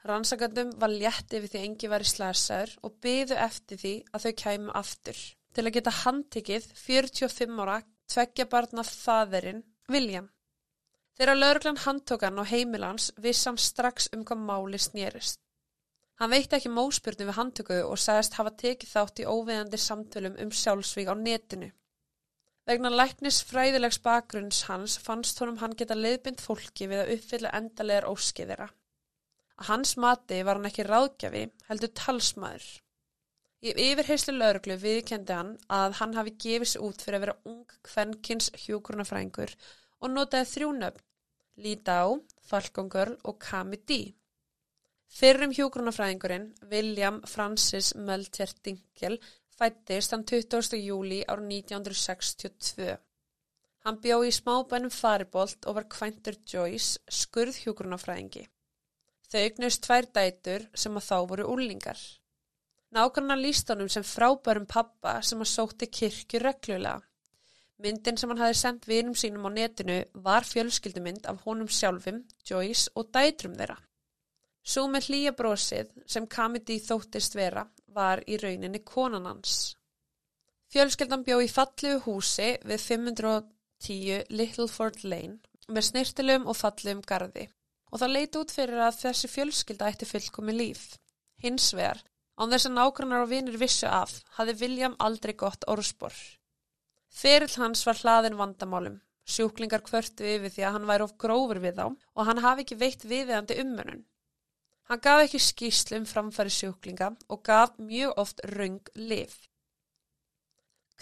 Rannsakandum 0.08 0.72
var 0.80 0.92
létt 0.92 1.32
yfir 1.36 1.50
því 1.52 1.64
engi 1.66 1.90
var 1.92 2.04
í 2.04 2.08
slæsaður 2.08 2.72
og 2.88 2.96
byðu 3.04 3.36
eftir 3.40 3.80
því 3.82 3.94
að 4.12 4.24
þau 4.24 4.32
kæmu 4.44 4.74
aftur 4.80 5.20
til 5.54 5.64
að 5.64 5.74
geta 5.76 5.94
handtikið 6.00 6.70
45 6.80 7.60
ára 7.62 7.76
tveggja 8.10 8.48
barna 8.52 8.84
þaðurinn 8.88 9.62
William. 9.92 10.30
Þegar 11.14 11.38
lauruglan 11.38 11.78
handtókan 11.78 12.40
á 12.42 12.44
heimilans 12.50 13.12
vissan 13.22 13.58
strax 13.60 14.08
um 14.16 14.24
hvað 14.26 14.40
máli 14.48 14.80
snýrist. 14.82 15.38
Hann 16.18 16.30
veitti 16.30 16.56
ekki 16.58 16.70
móspurnu 16.74 17.28
við 17.28 17.36
handtöku 17.38 17.76
og 17.86 18.00
sagðist 18.02 18.34
hafa 18.38 18.50
tekið 18.62 18.90
þátt 18.90 19.22
í 19.22 19.26
óveðandi 19.30 19.78
samtölum 19.82 20.38
um 20.42 20.50
sjálfsvík 20.50 21.10
á 21.10 21.14
netinu. 21.18 21.68
Vegna 22.66 22.90
læknis 22.90 23.42
fræðilegs 23.46 24.00
bakgrunns 24.02 24.62
hans 24.70 24.96
fannst 25.06 25.38
honum 25.42 25.60
hann 25.62 25.76
geta 25.78 25.94
leiðbind 25.98 26.42
fólki 26.42 26.88
við 26.90 27.02
að 27.02 27.12
uppfylla 27.16 27.52
endalegar 27.60 28.08
óskiðira. 28.10 28.68
Að 29.60 29.68
hans 29.70 29.94
mati 30.00 30.40
var 30.42 30.58
hann 30.58 30.70
ekki 30.70 30.86
ráðgjafi, 30.88 31.44
heldur 31.68 31.92
talsmaður. 32.00 32.66
Í 33.64 33.74
yfirheyslu 33.86 34.34
lauruglu 34.34 34.78
viðkendi 34.80 35.36
hann 35.38 35.54
að 35.72 35.98
hann 36.00 36.18
hafi 36.18 36.34
gefið 36.46 36.72
sér 36.72 36.86
út 36.88 37.04
fyrir 37.04 37.20
að 37.20 37.26
vera 37.26 37.36
ung 37.52 37.76
kvennkins 37.86 38.50
hjókurnafrængur 38.64 39.54
og 40.00 40.10
notaði 40.10 40.50
þrjúnöfn, 40.52 41.04
Lídá, 41.64 41.98
Falkongörl 42.48 43.16
og 43.22 43.38
Kami 43.38 43.78
D. 43.86 43.98
Fyrrum 45.14 45.52
hjógrunafræðingurinn 45.54 46.48
William 46.70 47.20
Francis 47.30 47.92
Meltert 47.94 48.58
Dinkel 48.66 49.20
fættist 49.54 50.10
hann 50.10 50.24
20. 50.26 50.74
júli 50.82 51.20
árið 51.30 51.52
1962. 51.60 52.96
Hann 53.84 54.00
bjó 54.02 54.18
í 54.26 54.32
smábænum 54.34 54.90
Faribolt 54.90 55.68
og 55.68 55.78
var 55.78 55.86
kvæntur 55.92 56.40
Joyce, 56.50 56.98
skurð 57.06 57.60
hjógrunafræðingi. 57.62 58.46
Þau 59.30 59.40
eignust 59.44 59.84
tvær 59.86 60.10
dætur 60.16 60.66
sem 60.74 60.98
að 60.98 61.06
þá 61.08 61.16
voru 61.30 61.48
úrlingar. 61.54 62.00
Nákvæmna 62.94 63.36
líst 63.38 63.70
honum 63.70 63.90
sem 63.90 64.06
frábærum 64.06 64.66
pappa 64.70 65.20
sem 65.22 65.40
að 65.42 65.52
sóti 65.52 65.90
kirkju 65.90 66.40
reglulega. 66.42 67.02
Myndin 67.82 68.16
sem 68.16 68.30
hann 68.30 68.38
hafi 68.38 68.56
sendt 68.58 68.86
vinum 68.86 69.16
sínum 69.18 69.48
á 69.48 69.50
netinu 69.50 69.96
var 70.26 70.46
fjölskyldumynd 70.46 71.26
af 71.26 71.40
honum 71.44 71.68
sjálfum, 71.68 72.22
Joyce 72.46 72.92
og 72.94 73.10
dætrum 73.14 73.56
þeirra. 73.58 73.76
Svo 74.64 74.86
með 74.88 75.08
hlýja 75.08 75.32
brosið 75.36 75.90
sem 76.06 76.28
Kamiti 76.34 76.78
þóttist 76.80 77.34
vera 77.36 77.64
var 77.96 78.22
í 78.30 78.38
rauninni 78.40 78.80
konan 78.86 79.26
hans. 79.28 79.74
Fjölskyldan 80.72 81.24
bjó 81.26 81.40
í 81.44 81.50
falliðu 81.50 81.98
húsi 82.06 82.54
við 82.70 82.86
510 82.86 84.30
Littleford 84.30 85.04
Lane 85.04 85.42
með 85.68 85.88
snirtilum 85.90 86.48
og 86.48 86.58
falliðum 86.60 87.02
gardi 87.10 87.48
og 87.90 88.00
það 88.02 88.14
leiti 88.16 88.40
út 88.40 88.54
fyrir 88.54 88.80
að 88.86 88.96
þessi 89.02 89.30
fjölskylda 89.30 89.90
ætti 89.92 90.08
fullkomi 90.08 90.54
líf. 90.54 90.86
Hins 91.42 91.68
vegar, 91.76 92.00
án 92.40 92.50
þess 92.50 92.70
að 92.70 92.74
nágrannar 92.78 93.26
og 93.26 93.30
vinir 93.30 93.60
vissu 93.60 93.86
af, 93.86 94.16
hafði 94.38 94.56
William 94.62 94.96
aldrei 94.98 95.34
gott 95.38 95.66
orðspor. 95.70 96.14
Ferill 97.14 97.54
hans 97.62 97.84
var 97.86 97.98
hlaðin 98.00 98.38
vandamálum. 98.38 98.96
Sjúklingar 99.24 99.84
kvörtu 99.86 100.26
yfir 100.26 100.50
því 100.52 100.64
að 100.66 100.74
hann 100.76 100.88
væri 100.88 101.04
of 101.06 101.14
grófur 101.20 101.60
við 101.62 101.78
þá 101.78 101.84
og 101.86 102.26
hann 102.28 102.42
hafi 102.44 102.64
ekki 102.64 102.78
veitt 102.80 103.04
viðeðandi 103.08 103.56
umönun. 103.62 104.02
Hann 104.90 105.02
gaf 105.04 105.22
ekki 105.24 105.40
skýslu 105.40 106.00
um 106.00 106.08
framfæri 106.10 106.52
sjúklinga 106.52 107.12
og 107.32 107.44
gaf 107.46 107.78
mjög 107.78 108.18
oft 108.20 108.42
röng 108.50 108.82
liv. 108.98 109.32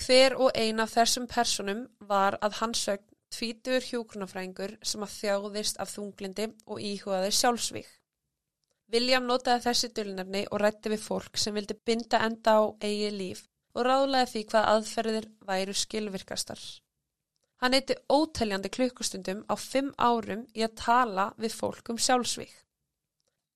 Hver 0.05 0.37
og 0.39 0.53
eina 0.55 0.87
þessum 0.87 1.27
personum 1.29 1.83
var 2.13 2.39
að 2.45 2.61
hans 2.61 2.85
sögn 2.87 3.09
tvítur 3.33 3.83
hjókunafræðingur 3.89 4.77
sem 4.85 5.03
að 5.03 5.17
þjáðist 5.17 5.81
af 5.83 5.91
þunglindi 5.97 6.51
og 6.67 6.81
íhugaði 6.81 7.33
sjálfsvík. 7.41 7.89
William 8.93 9.25
notaði 9.25 9.65
þessi 9.65 9.91
dölnefni 9.97 10.45
og 10.51 10.61
rætti 10.61 10.93
við 10.93 11.07
fólk 11.09 11.41
sem 11.41 11.57
vildi 11.57 11.79
binda 11.89 12.21
enda 12.27 12.59
á 12.61 12.63
eigi 12.85 13.11
líf 13.17 13.47
og 13.75 13.87
ráðlega 13.87 14.31
því 14.33 14.43
hvað 14.53 14.71
aðferðir 14.73 15.29
væru 15.49 15.77
skilvirkastar. 15.83 16.63
Hann 17.63 17.77
eitti 17.79 17.99
óteljandi 18.11 18.73
klukkustundum 18.75 19.45
á 19.47 19.55
fimm 19.55 19.93
árum 19.99 20.47
í 20.55 20.65
að 20.67 20.79
tala 20.83 21.29
við 21.39 21.57
fólk 21.61 21.93
um 21.95 22.01
sjálfsvík. 22.01 22.55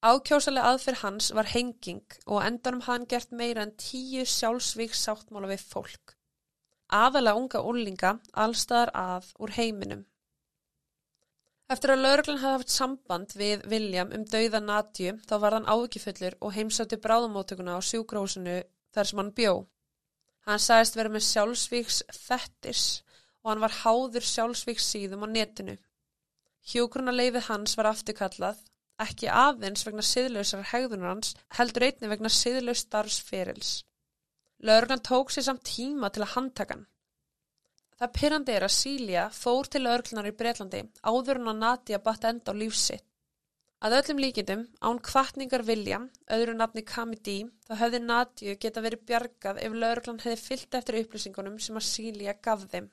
Ákjósalega 0.07 0.72
aðferð 0.72 1.02
hans 1.02 1.33
var 1.35 1.50
henging 1.50 2.05
og 2.26 2.44
endanum 2.44 2.85
hann 2.87 3.09
gert 3.11 3.33
meira 3.33 3.64
en 3.66 3.74
tíu 3.81 4.22
sjálfsvík 4.29 4.94
sáttmála 4.94 5.50
við 5.50 5.64
fólk 5.66 6.16
aðalega 6.88 7.38
unga 7.40 7.62
úrlinga 7.66 8.12
allstaðar 8.33 8.92
að 8.94 9.33
úr 9.42 9.52
heiminum. 9.57 10.05
Eftir 11.66 11.92
að 11.92 12.02
lauruglan 12.05 12.38
hafði 12.38 12.59
haft 12.61 12.70
samband 12.72 13.33
við 13.35 13.64
William 13.70 14.12
um 14.14 14.24
dauða 14.31 14.61
Nadju 14.62 15.16
þá 15.26 15.35
var 15.42 15.57
hann 15.57 15.66
ávikifullur 15.66 16.37
og 16.40 16.55
heimsætti 16.55 16.98
bráðamótökuna 17.02 17.74
á 17.74 17.81
sjúgrósinu 17.83 18.61
þar 18.94 19.11
sem 19.11 19.18
hann 19.18 19.33
bjó. 19.35 19.55
Hann 20.46 20.62
sagðist 20.62 20.96
vera 20.98 21.11
með 21.11 21.24
sjálfsvíks 21.26 22.02
þettis 22.14 22.85
og 23.42 23.50
hann 23.50 23.62
var 23.64 23.74
háður 23.82 24.26
sjálfsvíks 24.26 24.87
síðum 24.92 25.24
á 25.26 25.28
netinu. 25.30 25.74
Hjókurna 26.66 27.14
leifið 27.14 27.48
hans 27.48 27.74
var 27.78 27.90
afturkallað, 27.90 28.61
ekki 29.02 29.28
aðeins 29.30 29.85
vegna 29.87 30.04
siðlausar 30.06 30.66
hegðunar 30.70 31.12
hans 31.12 31.35
heldur 31.59 31.87
einni 31.88 32.11
vegna 32.11 32.30
siðlaus 32.32 32.85
starfsferils. 32.87 33.72
Lörglan 34.66 35.02
tók 35.04 35.35
sér 35.35 35.48
samt 35.48 35.66
tíma 35.68 36.11
til 36.11 36.24
að 36.24 36.32
handtaka 36.37 36.76
hann. 36.76 36.87
Það 37.96 38.14
pyrrandi 38.18 38.52
er 38.52 38.64
að 38.66 38.74
Sília 38.76 39.26
fór 39.32 39.68
til 39.72 39.82
lörglunar 39.87 40.26
í 40.28 40.35
Breitlandi 40.37 40.82
áður 41.02 41.40
en 41.40 41.52
að 41.52 41.61
Nadia 41.62 42.00
batt 42.02 42.26
enda 42.28 42.52
á 42.52 42.59
lífsitt. 42.59 43.06
Að 43.87 43.94
öllum 44.01 44.18
líkindum, 44.18 44.62
án 44.83 44.96
kvartningar 44.99 45.62
vilja, 45.62 46.01
öðru 46.35 46.57
nafni 46.57 46.83
Kamidi, 46.83 47.37
þá 47.68 47.75
hefði 47.85 47.99
Nadia 48.03 48.55
geta 48.59 48.83
verið 48.83 49.05
bjargað 49.07 49.61
ef 49.62 49.77
lörglan 49.79 50.18
hefði 50.25 50.38
fyllt 50.42 50.75
eftir 50.75 50.99
upplýsingunum 51.05 51.61
sem 51.62 51.79
að 51.79 51.85
Sília 51.87 52.35
gaf 52.42 52.64
þeim. 52.72 52.88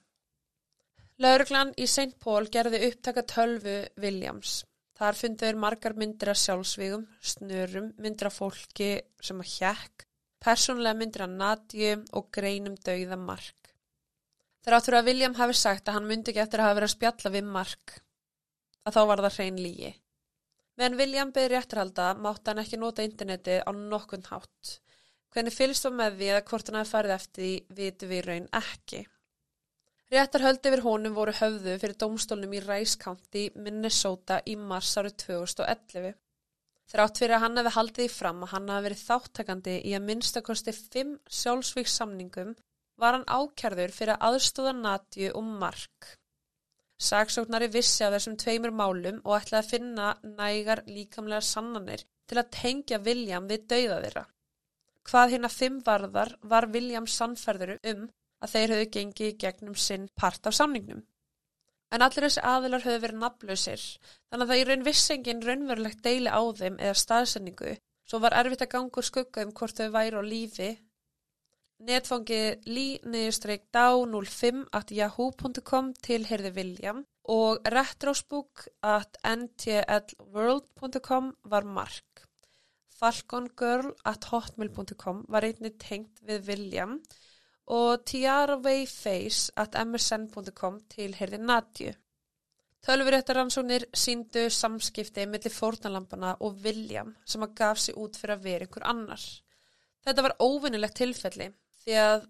Lörglan 1.25 1.71
í 1.81 1.87
St. 1.89 2.13
Paul 2.21 2.45
gerði 2.53 2.83
upptaka 2.91 3.23
tölvu 3.33 3.73
Williams. 4.03 4.59
Þar 4.99 5.17
fundur 5.17 5.57
margar 5.63 5.97
myndir 5.97 6.29
af 6.35 6.37
sjálfsvígum, 6.43 7.07
snörum, 7.31 7.89
myndir 7.97 8.29
af 8.29 8.37
fólki 8.37 8.91
sem 9.17 9.41
að 9.41 9.49
hjekk, 9.55 10.05
persónlega 10.45 10.99
myndir 10.99 11.25
að 11.25 11.35
Nadju 11.41 11.91
og 12.13 12.29
greinum 12.37 12.77
dauða 12.85 13.17
Mark. 13.17 13.73
Þegar 14.61 14.77
áttur 14.77 14.99
að 14.99 15.09
William 15.09 15.41
hafi 15.41 15.57
sagt 15.57 15.89
að 15.89 15.97
hann 15.97 16.07
myndi 16.11 16.35
ekki 16.35 16.45
eftir 16.45 16.61
að 16.61 16.69
hafa 16.69 16.81
verið 16.83 16.91
að 16.91 16.95
spjalla 16.99 17.35
við 17.39 17.51
Mark, 17.57 17.99
að 18.85 18.99
þá 18.99 19.03
var 19.09 19.25
það 19.25 19.37
hrein 19.41 19.61
lígi. 19.65 19.93
Meðan 20.79 20.97
William 20.97 21.31
beði 21.33 21.51
réttarhalda 21.53 22.13
mátti 22.17 22.49
hann 22.49 22.61
ekki 22.63 22.79
nota 22.81 23.05
interneti 23.05 23.59
á 23.61 23.69
nokkund 23.73 24.29
hátt. 24.31 24.77
Hvernig 25.33 25.53
fylgst 25.53 25.85
var 25.87 25.93
með 25.97 26.17
því 26.19 26.29
eða 26.31 26.45
hvort 26.49 26.69
hann 26.69 26.79
hafi 26.79 26.93
farið 26.93 27.13
eftir 27.17 27.43
því 27.43 27.51
vitu 27.77 28.09
við 28.09 28.25
raun 28.27 28.47
ekki. 28.59 29.03
Réttarhöldi 30.13 30.69
yfir 30.69 30.83
honum 30.85 31.15
voru 31.17 31.33
höfðu 31.33 31.77
fyrir 31.81 31.97
domstólnum 32.01 32.51
í 32.53 32.61
Rice 32.61 32.99
County, 33.01 33.47
Minnesota 33.55 34.41
í 34.45 34.53
mars 34.57 34.91
árið 35.01 35.15
2011. 35.23 36.11
Þrátt 36.93 37.21
fyrir 37.21 37.37
að 37.37 37.45
hann 37.45 37.61
hefði 37.61 37.75
haldið 37.77 38.05
í 38.05 38.11
fram 38.13 38.43
að 38.45 38.53
hann 38.53 38.73
hafi 38.73 38.87
verið 38.87 39.05
þáttakandi 39.07 39.77
í 39.89 39.95
að 39.97 40.05
minnstakosti 40.09 40.75
fimm 40.77 41.15
sjálfsvíkssamningum 41.39 42.53
var 43.01 43.17
hann 43.17 43.25
ákjærður 43.25 43.95
fyrir 43.95 44.21
aðstóða 44.27 44.75
natju 44.81 45.31
og 45.37 45.49
mark. 45.63 46.13
Saksóknari 47.01 47.69
vissi 47.73 48.03
af 48.05 48.13
þessum 48.15 48.35
tveimur 48.39 48.73
málum 48.75 49.21
og 49.23 49.37
ætlaði 49.39 49.61
að 49.61 49.71
finna 49.71 50.09
nægar 50.41 50.83
líkamlega 50.87 51.41
sannanir 51.41 52.05
til 52.27 52.39
að 52.39 52.51
tengja 52.57 53.01
William 53.05 53.47
við 53.49 53.65
dauða 53.73 54.01
þeirra. 54.05 54.25
Hvað 55.09 55.33
hérna 55.33 55.49
fimm 55.51 55.81
varðar 55.85 56.35
var 56.41 56.69
William 56.75 57.07
sannferður 57.07 57.77
um 57.93 58.05
að 58.43 58.53
þeir 58.53 58.75
höfðu 58.75 58.91
gengið 58.97 59.33
gegnum 59.39 59.75
sinn 59.75 60.07
part 60.15 60.47
af 60.47 60.55
samningnum 60.55 61.03
en 61.93 62.01
allir 62.01 62.25
þessi 62.25 62.41
aðilar 62.49 62.83
höfðu 62.83 63.01
verið 63.03 63.19
nafnlausir, 63.21 63.83
þannig 64.31 64.45
að 64.45 64.51
það 64.51 64.61
í 64.61 64.65
raun 64.69 64.85
vissengin 64.87 65.43
raunverulegt 65.45 66.01
deili 66.05 66.31
á 66.33 66.41
þeim 66.57 66.79
eða 66.81 66.95
staðsendingu, 67.01 67.73
svo 68.09 68.19
var 68.23 68.35
erfitt 68.39 68.65
að 68.65 68.71
ganga 68.73 69.01
úr 69.01 69.07
skugga 69.09 69.45
um 69.45 69.53
hvort 69.53 69.77
þau 69.77 69.91
væri 69.93 70.17
á 70.17 70.23
lífi. 70.25 70.69
Netfangi 71.83 72.63
lí-dá05 72.63 74.59
at 74.71 74.91
yahoo.com 74.95 75.89
tilherði 76.05 76.51
William 76.55 77.01
og 77.33 77.59
retrosbook 77.73 78.61
at 78.87 79.17
ntlworld.com 79.27 81.33
var 81.43 81.63
Mark. 81.63 82.23
Falcongirl 82.99 83.91
at 84.05 84.23
hotmail.com 84.31 85.25
var 85.27 85.43
einnig 85.43 85.77
tengt 85.81 86.19
við 86.23 86.47
William 86.47 87.01
og 87.67 88.05
tiarawayface 88.07 89.51
at 89.59 89.75
msn.com 89.83 90.79
tilherði 90.93 91.37
Nadju. 91.39 91.93
Tölvuréttaransónir 92.83 93.85
síndu 93.95 94.49
samskipti 94.51 95.25
millir 95.27 95.53
fórnalampana 95.55 96.35
og 96.39 96.63
William 96.63 97.15
sem 97.25 97.43
að 97.43 97.55
gaf 97.59 97.79
sig 97.79 97.95
út 97.99 98.17
fyrir 98.19 98.37
að 98.37 98.43
vera 98.47 98.67
einhver 98.67 98.87
annar. 98.87 99.23
Þetta 100.03 100.25
var 100.25 100.35
óvinnilegt 100.43 100.99
tilfelli 100.99 101.47
því 101.83 101.99
að 102.01 102.25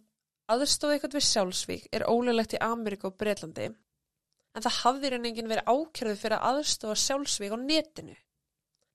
aðstóða 0.53 0.97
eitthvað 0.97 1.17
við 1.17 1.25
sjálfsvík 1.29 1.87
er 1.95 2.05
ólulegt 2.09 2.57
í 2.57 2.61
Ameríku 2.63 3.09
og 3.09 3.17
Breitlandi 3.19 3.69
en 3.69 4.65
það 4.65 4.79
hafði 4.81 5.11
reyningin 5.13 5.49
verið 5.49 5.69
ákjörðu 5.71 6.19
fyrir 6.19 6.37
að 6.37 6.59
aðstóða 6.59 6.99
sjálfsvík 7.03 7.55
á 7.55 7.59
netinu. 7.61 8.17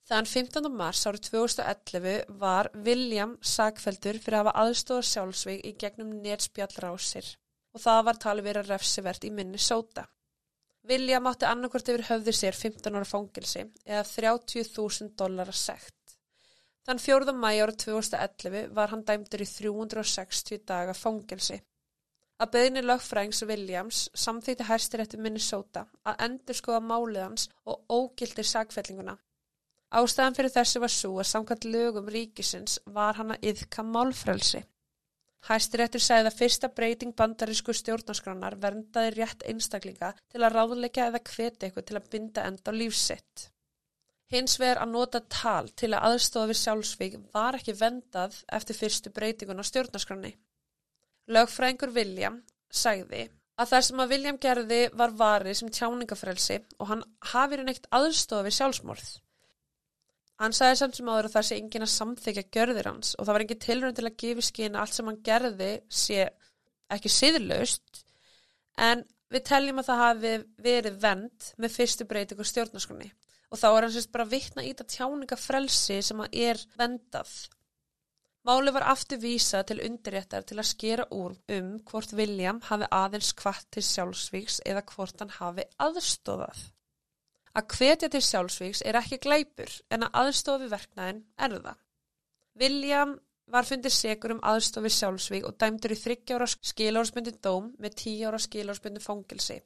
Þann 0.08 0.28
15. 0.28 0.68
mars 0.72 1.02
árið 1.04 1.26
2011 1.28 2.36
var 2.40 2.70
William 2.86 3.34
sagfeldur 3.44 4.20
fyrir 4.22 4.38
að 4.38 4.46
hafa 4.46 4.62
aðstóða 4.62 5.08
sjálfsveig 5.08 5.66
í 5.68 5.74
gegnum 5.82 6.14
netspjallrásir 6.24 7.34
og 7.76 7.82
það 7.82 8.00
var 8.06 8.22
talið 8.22 8.48
verið 8.48 8.70
refsivert 8.72 9.26
í 9.28 9.32
Minnesota. 9.34 10.06
William 10.88 11.28
átti 11.28 11.44
annarkvört 11.44 11.90
yfir 11.92 12.06
höfðu 12.08 12.32
sér 12.32 12.56
15 12.56 12.96
ára 12.96 13.08
fóngilsi 13.08 13.66
eða 13.84 14.06
30.000 14.08 15.12
dólar 15.18 15.52
að 15.52 15.60
segt. 15.60 15.97
Þann 16.88 17.02
4. 17.04 17.34
mæ 17.36 17.50
árið 17.60 17.80
2011 17.84 18.72
var 18.76 18.94
hann 18.94 19.04
dæmdur 19.04 19.44
í 19.44 19.48
360 19.52 20.64
daga 20.64 20.96
fóngilsi. 20.96 21.60
Að 22.40 22.52
beðinni 22.54 22.82
lögfræðings 22.86 23.44
Williams 23.50 24.02
samþýtti 24.16 24.68
herstirétti 24.70 25.20
Minnesota 25.20 25.84
að 26.08 26.26
endur 26.28 26.56
skoða 26.56 26.80
máliðans 26.86 27.48
og 27.68 27.82
ógildir 27.92 28.46
sagfellinguna 28.46 29.18
Ástæðan 29.88 30.34
fyrir 30.36 30.52
þessu 30.52 30.80
var 30.82 30.92
svo 30.92 31.14
að 31.16 31.28
samkvæmt 31.30 31.66
lögum 31.72 32.08
ríkisins 32.12 32.74
var 32.96 33.16
hann 33.16 33.32
að 33.32 33.46
yðka 33.50 33.84
málfrelsi. 33.88 34.60
Hæstiréttur 35.48 36.02
segði 36.04 36.28
að 36.28 36.36
fyrsta 36.42 36.68
breyting 36.76 37.14
bandarísku 37.16 37.72
stjórnarskránar 37.72 38.58
verndaði 38.60 39.14
rétt 39.14 39.46
einstaklinga 39.48 40.10
til 40.28 40.42
að 40.42 40.58
ráðleika 40.58 41.06
eða 41.08 41.22
hveti 41.24 41.68
eitthvað 41.68 41.86
til 41.88 41.96
að 41.96 42.10
binda 42.12 42.44
enda 42.50 42.74
á 42.74 42.78
lífsitt. 42.80 43.48
Hins 44.28 44.58
vegar 44.60 44.82
að 44.82 44.90
nota 44.92 45.22
tal 45.32 45.70
til 45.72 45.94
að 45.94 46.04
aðstofa 46.10 46.50
við 46.50 46.58
sjálfsvík 46.60 47.14
var 47.32 47.56
ekki 47.56 47.74
vendað 47.78 48.34
eftir 48.58 48.76
fyrstu 48.76 49.12
breytingun 49.14 49.62
á 49.62 49.64
stjórnarskráni. 49.64 50.34
Lögfrængur 51.32 51.94
William 51.96 52.42
sagði 52.68 53.22
að 53.58 53.70
það 53.70 53.86
sem 53.86 54.02
að 54.02 54.12
William 54.12 54.40
gerði 54.42 54.80
var 55.00 55.14
varið 55.16 55.56
sem 55.60 55.70
tjáningafrelsi 55.78 56.58
og 56.76 56.90
hann 56.90 57.06
hafið 57.32 57.64
neitt 57.64 57.88
aðstofa 57.88 58.44
við 58.44 58.56
sjálfsmorð. 58.58 59.08
Hann 60.38 60.54
sagði 60.54 60.76
samt 60.82 60.98
sem 60.98 61.08
áður 61.08 61.28
að 61.30 61.34
það 61.34 61.46
sé 61.48 61.56
engin 61.58 61.86
að 61.86 61.94
samþykja 61.94 62.44
görðir 62.54 62.88
hans 62.92 63.14
og 63.16 63.24
það 63.24 63.34
var 63.34 63.44
engin 63.46 63.62
tilrönd 63.64 63.96
til 63.98 64.06
að 64.06 64.18
gefa 64.22 64.44
skinn 64.46 64.76
að 64.76 64.84
allt 64.84 64.98
sem 64.98 65.08
hann 65.08 65.22
gerði 65.26 65.70
sé 66.02 66.26
ekki 66.94 67.10
siðlaust 67.10 68.04
en 68.88 69.02
við 69.32 69.48
teljum 69.48 69.80
að 69.80 69.88
það 69.88 70.04
hafi 70.04 70.34
verið 70.68 71.00
vend 71.02 71.48
með 71.58 71.74
fyrstu 71.74 72.06
breyting 72.08 72.44
og 72.44 72.48
stjórnarskroni 72.52 73.10
og 73.48 73.60
þá 73.60 73.68
er 73.68 73.86
hann 73.86 73.94
sérst 73.94 74.12
bara 74.14 74.28
vittna 74.28 74.64
í 74.64 74.72
þetta 74.72 74.88
tjáningafrelsi 74.94 76.00
sem 76.04 76.20
að 76.24 76.36
er 76.48 76.60
vendað. 76.78 77.30
Máli 78.48 78.72
var 78.72 78.86
aftur 78.88 79.20
vísa 79.20 79.60
til 79.66 79.80
undirréttar 79.84 80.44
til 80.48 80.56
að 80.56 80.70
skera 80.70 81.04
úr 81.12 81.34
um 81.56 81.70
hvort 81.90 82.14
William 82.16 82.60
hafi 82.64 82.86
aðeins 82.94 83.34
kvart 83.36 83.66
til 83.74 83.84
sjálfsvíks 83.84 84.62
eða 84.64 84.84
hvort 84.88 85.20
hann 85.20 85.34
hafi 85.36 85.66
aðstóðað. 85.84 86.62
Að 87.58 87.74
hvetja 87.74 88.08
til 88.12 88.22
sjálfsvíks 88.24 88.84
er 88.86 88.96
ekki 89.00 89.18
glæpur 89.24 89.72
en 89.92 90.06
að 90.06 90.20
aðstofi 90.22 90.68
verknæðin 90.70 91.24
er 91.36 91.56
það. 91.58 91.80
William 92.62 93.16
var 93.52 93.68
fundið 93.68 93.94
segur 93.96 94.36
um 94.36 94.42
aðstofi 94.52 94.92
sjálfsvík 94.92 95.46
og 95.48 95.56
dæmdur 95.60 95.94
í 95.94 95.98
30 96.00 96.36
ára 96.36 96.48
skilórsbundin 96.70 97.40
dóm 97.44 97.72
með 97.82 98.00
10 98.04 98.24
ára 98.28 98.40
skilórsbundin 98.44 99.04
fóngilsi. 99.04 99.58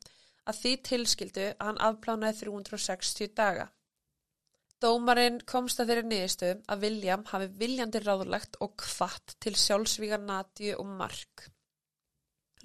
Að 0.48 0.58
því 0.58 0.72
tilskildu 0.88 1.46
að 1.52 1.68
hann 1.68 1.80
afplánaði 1.88 2.38
360 2.42 3.32
daga. 3.38 3.68
Dómarinn 4.82 5.38
komst 5.46 5.78
að 5.78 5.92
þeirri 5.92 6.08
niðurstöðu 6.10 6.54
að 6.74 6.84
William 6.86 7.24
hafi 7.30 7.48
viljandi 7.60 8.00
ráðlegt 8.02 8.56
og 8.64 8.72
kvatt 8.82 9.36
til 9.44 9.54
sjálfsvíka 9.54 10.18
nati 10.18 10.72
og 10.74 10.88
mark. 10.98 11.44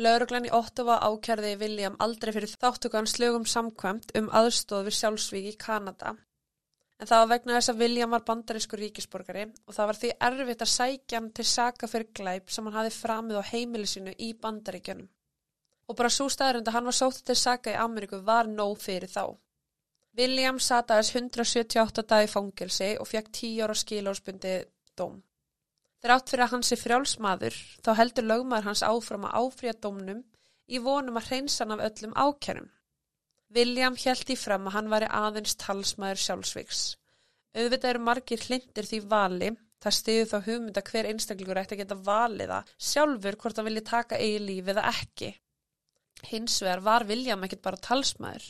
Lauruglan 0.02 0.46
í 0.46 0.54
Ottawa 0.54 0.98
ákjærði 1.06 1.52
William 1.62 1.98
aldrei 2.06 2.32
fyrir 2.34 2.54
þáttugan 2.54 3.10
slögum 3.10 3.46
samkvæmt 3.50 4.16
um 4.18 4.32
aðstóð 4.40 4.90
við 4.90 4.98
sjálfsvík 4.98 5.52
í 5.52 5.60
Kanada. 5.62 6.16
En 6.98 7.10
það 7.10 7.22
var 7.22 7.32
vegna 7.32 7.56
þess 7.58 7.72
að 7.74 7.82
William 7.84 8.13
var 8.13 8.26
bandarískur 8.26 8.82
ríkisborgari 8.82 9.46
og 9.50 9.78
það 9.78 9.90
var 9.92 10.00
því 10.02 10.12
erfitt 10.30 10.66
að 10.66 10.74
sækja 10.74 11.20
hann 11.20 11.30
til 11.38 11.46
saka 11.50 11.90
fyrir 11.90 12.10
glæp 12.20 12.54
sem 12.54 12.66
hann 12.66 12.78
hafi 12.80 12.94
framið 12.98 13.42
á 13.42 13.50
heimilisinu 13.52 14.13
í 14.18 14.32
bandaríkjunum. 14.42 15.10
Og 15.88 15.95
bara 15.95 16.12
svo 16.12 16.28
staðurund 16.32 16.67
að 16.67 16.76
hann 16.78 16.89
var 16.89 16.97
sótt 16.97 17.23
til 17.26 17.36
saka 17.39 17.71
í 17.71 17.80
Ameríku 17.80 18.19
var 18.28 18.50
nóg 18.52 18.76
fyrir 18.84 19.12
þá. 19.12 19.38
William 20.17 20.58
sataðis 20.60 21.13
178 21.13 22.04
dagi 22.10 22.30
fangilsi 22.32 22.95
og 22.97 23.08
fekk 23.08 23.30
10 23.32 23.63
ára 23.63 23.76
skilórsbundi 23.78 24.56
dóm. 24.97 25.19
Þrátt 26.02 26.32
fyrir 26.32 26.45
að 26.45 26.54
hans 26.56 26.71
er 26.73 26.82
frjálsmaður 26.82 27.60
þá 27.86 27.91
heldur 28.00 28.28
lögmaður 28.32 28.67
hans 28.69 28.84
áfram 28.86 29.28
að 29.30 29.38
áfrýja 29.41 29.78
dómnum 29.86 30.23
í 30.67 30.82
vonum 30.84 31.17
að 31.21 31.30
hreinsan 31.32 31.73
af 31.76 31.84
öllum 31.88 32.17
ákjærum. 32.17 32.67
William 33.56 33.95
held 33.95 34.34
í 34.34 34.36
fram 34.38 34.67
að 34.67 34.76
hann 34.76 34.91
væri 34.91 35.10
aðeins 35.21 35.56
talsmaður 35.62 36.23
sjálfsvíks. 36.26 36.82
Auðvitað 37.58 37.89
eru 37.93 38.04
margir 38.04 38.43
hlindir 38.43 38.89
því 38.89 39.00
vali, 39.10 39.52
það 39.82 39.97
stiður 39.97 40.32
þá 40.32 40.38
hugmynda 40.50 40.84
hver 40.89 41.10
einstaklingur 41.12 41.62
ætti 41.62 41.78
að 41.78 41.84
geta 41.84 41.97
valiða 42.10 42.63
sjálfur 42.89 43.38
hvort 43.41 43.58
hann 43.58 43.69
vilji 43.69 43.86
taka 43.88 44.19
eigi 44.19 44.41
lífi 44.43 44.73
eða 44.73 44.89
ekki. 44.91 45.32
Hins 46.25 46.62
vegar 46.63 46.82
var 46.86 47.06
William 47.08 47.43
ekkit 47.45 47.62
bara 47.62 47.77
talsmaður. 47.77 48.45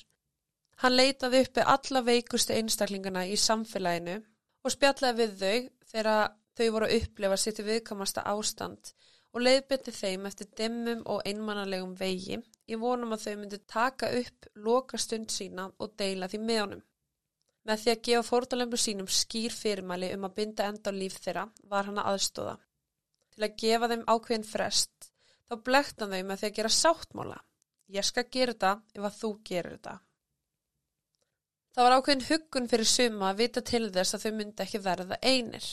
Hann 0.82 0.96
leitaði 0.96 1.44
uppi 1.44 1.64
alla 1.66 2.02
veikustu 2.06 2.54
einstaklingana 2.54 3.26
í 3.28 3.36
samfélaginu 3.42 4.20
og 4.64 4.74
spjallaði 4.74 5.18
við 5.24 5.40
þau 5.42 5.58
þegar 5.92 6.36
Þau 6.58 6.70
voru 6.74 6.88
að 6.88 7.04
upplefa 7.04 7.38
sitt 7.38 7.60
viðkamasta 7.62 8.24
ástand 8.26 8.90
og 9.36 9.44
leiðbytti 9.46 9.92
þeim 9.94 10.24
eftir 10.26 10.48
dimmum 10.58 11.04
og 11.14 11.20
einmannalegum 11.30 11.92
vegi 12.00 12.40
í 12.42 12.80
vonum 12.82 13.14
að 13.14 13.26
þau 13.26 13.36
myndi 13.42 13.60
taka 13.70 14.10
upp 14.18 14.48
loka 14.66 14.98
stund 14.98 15.30
sína 15.34 15.68
og 15.70 15.94
deila 16.02 16.30
því 16.32 16.40
með 16.48 16.62
honum. 16.64 16.82
Með 17.68 17.84
því 17.84 17.92
að 17.94 18.02
gefa 18.08 18.26
fórtalembu 18.26 18.80
sínum 18.82 19.10
skýr 19.20 19.54
fyrirmæli 19.54 20.10
um 20.16 20.26
að 20.26 20.36
binda 20.40 20.70
enda 20.72 20.90
á 20.90 20.98
líf 20.98 21.20
þeirra 21.22 21.46
var 21.70 21.92
hann 21.92 22.02
að 22.02 22.10
aðstóða. 22.14 22.56
Til 23.36 23.46
að 23.46 23.58
gefa 23.62 23.92
þeim 23.92 24.06
ákveðin 24.08 24.50
frest 24.50 25.12
þá 25.46 25.56
blektan 25.70 26.16
þau 26.16 26.24
með 26.24 26.42
því 26.42 26.50
að 26.50 26.58
gera 26.58 26.74
sáttmála. 26.74 27.40
Ég 27.88 28.04
skal 28.04 28.28
gera 28.32 28.54
þetta 28.54 28.72
ef 28.98 29.08
að 29.08 29.18
þú 29.22 29.32
gerir 29.48 29.78
þetta. 29.78 29.96
Það 31.78 31.86
var 31.86 31.94
ákveðin 31.98 32.26
huggun 32.28 32.68
fyrir 32.72 32.90
suma 32.90 33.28
að 33.30 33.42
vita 33.44 33.62
til 33.62 33.84
þess 33.96 34.16
að 34.18 34.24
þau 34.26 34.32
myndi 34.38 34.64
ekki 34.64 34.80
verða 34.82 35.18
einir 35.22 35.68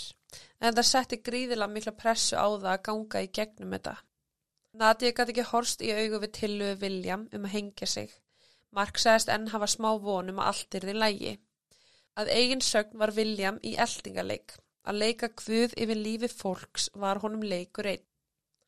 en 0.61 0.75
það 0.77 0.87
setti 0.89 1.19
gríðilega 1.29 1.73
mikla 1.73 1.95
pressu 1.97 2.37
á 2.37 2.47
það 2.47 2.69
að 2.73 2.83
ganga 2.89 3.23
í 3.25 3.31
gegnum 3.39 3.75
þetta. 3.77 3.95
Nadia 4.75 5.15
gæti 5.15 5.35
ekki 5.35 5.47
horst 5.51 5.83
í 5.87 5.91
augu 5.95 6.21
við 6.25 6.33
tilluðu 6.39 6.79
William 6.83 7.27
um 7.33 7.49
að 7.49 7.55
hengja 7.55 7.89
sig. 7.89 8.15
Mark 8.75 8.99
sagðist 8.99 9.31
enn 9.31 9.51
hafa 9.53 9.71
smá 9.71 9.91
vonum 10.03 10.41
að 10.43 10.51
allt 10.51 10.79
er 10.79 10.87
því 10.89 10.95
lægi. 10.99 11.35
Að 12.19 12.33
eigin 12.39 12.65
sögn 12.69 12.99
var 13.03 13.15
William 13.19 13.61
í 13.63 13.77
eldingaleik. 13.87 14.57
Að 14.85 15.01
leika 15.03 15.31
hvud 15.41 15.77
yfir 15.81 16.01
lífi 16.01 16.31
fólks 16.31 16.91
var 17.05 17.23
honum 17.23 17.47
leikur 17.55 17.89
einn. 17.91 18.05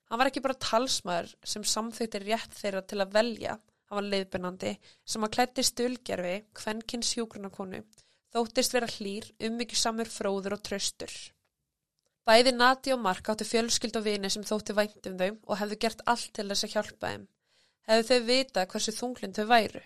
Hann 0.07 0.21
var 0.21 0.31
ekki 0.31 0.43
bara 0.45 0.59
talsmaður 0.63 1.33
sem 1.43 1.65
samþýttir 1.67 2.27
rétt 2.29 2.55
þeirra 2.55 2.83
til 2.87 3.01
að 3.03 3.15
velja. 3.17 3.57
Hann 3.87 4.01
var 4.01 4.11
leiðbennandi 4.11 4.75
sem 5.07 5.25
að 5.27 5.33
klætti 5.37 5.65
stölgerfi, 5.67 6.37
kvennkinn 6.59 7.05
sjúgrunarkonu, 7.07 7.81
þóttist 8.35 8.75
vera 8.75 8.91
hlýr, 8.91 9.27
ummyggjusamur 9.49 10.11
fróður 10.11 10.59
og 10.59 10.63
tröstur. 10.67 11.15
Bæði 12.27 12.53
Nati 12.57 12.91
og 12.91 13.03
Mark 13.03 13.29
áttu 13.31 13.47
fjölskyld 13.47 13.99
og 14.01 14.07
vini 14.07 14.31
sem 14.35 14.47
þótti 14.47 14.75
vænt 14.75 15.07
um 15.07 15.19
þau 15.21 15.29
og 15.31 15.59
hefðu 15.61 15.77
gert 15.85 16.01
allt 16.11 16.33
til 16.35 16.49
þess 16.51 16.67
að 16.67 16.73
hjálpa 16.75 17.11
þeim. 17.13 17.27
Hefðu 17.87 18.07
þau 18.09 18.27
vitað 18.31 18.71
hversu 18.73 18.95
þunglind 18.97 19.39
þau 19.39 19.47
væru. 19.53 19.83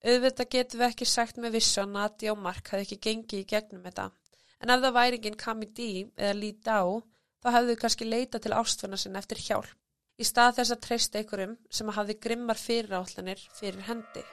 Auðvitað 0.00 0.50
getum 0.54 0.80
við 0.80 0.86
ekki 0.86 1.08
sagt 1.10 1.40
með 1.42 1.56
vissu 1.58 1.82
að 1.82 1.96
Nati 1.96 2.30
og 2.30 2.38
Mark 2.38 2.70
hefðu 2.70 2.86
ekki 2.86 3.00
gengið 3.08 3.42
í 3.42 3.48
gegnum 3.50 3.82
þetta. 3.88 4.06
En 4.62 4.70
ef 4.70 4.84
það 4.84 4.96
væringin 5.00 5.40
kam 5.42 5.66
í 5.66 5.68
dý 5.74 5.90
eða 6.14 6.36
líti 6.38 6.70
á, 6.70 6.82
þá 7.40 7.48
hefðu 7.56 7.76
kannski 7.80 8.08
leita 8.08 8.40
til 8.42 8.56
ástfanna 8.56 8.98
sinna 9.00 9.22
eftir 9.22 9.40
hjálp. 9.46 9.70
Í 10.20 10.24
stað 10.28 10.58
þess 10.58 10.74
að 10.74 10.82
treysta 10.84 11.20
einhverjum 11.20 11.56
sem 11.72 11.94
hafði 11.96 12.18
grimmar 12.26 12.60
fyriráallanir 12.60 13.40
fyrir 13.56 13.86
hendi. 13.86 14.24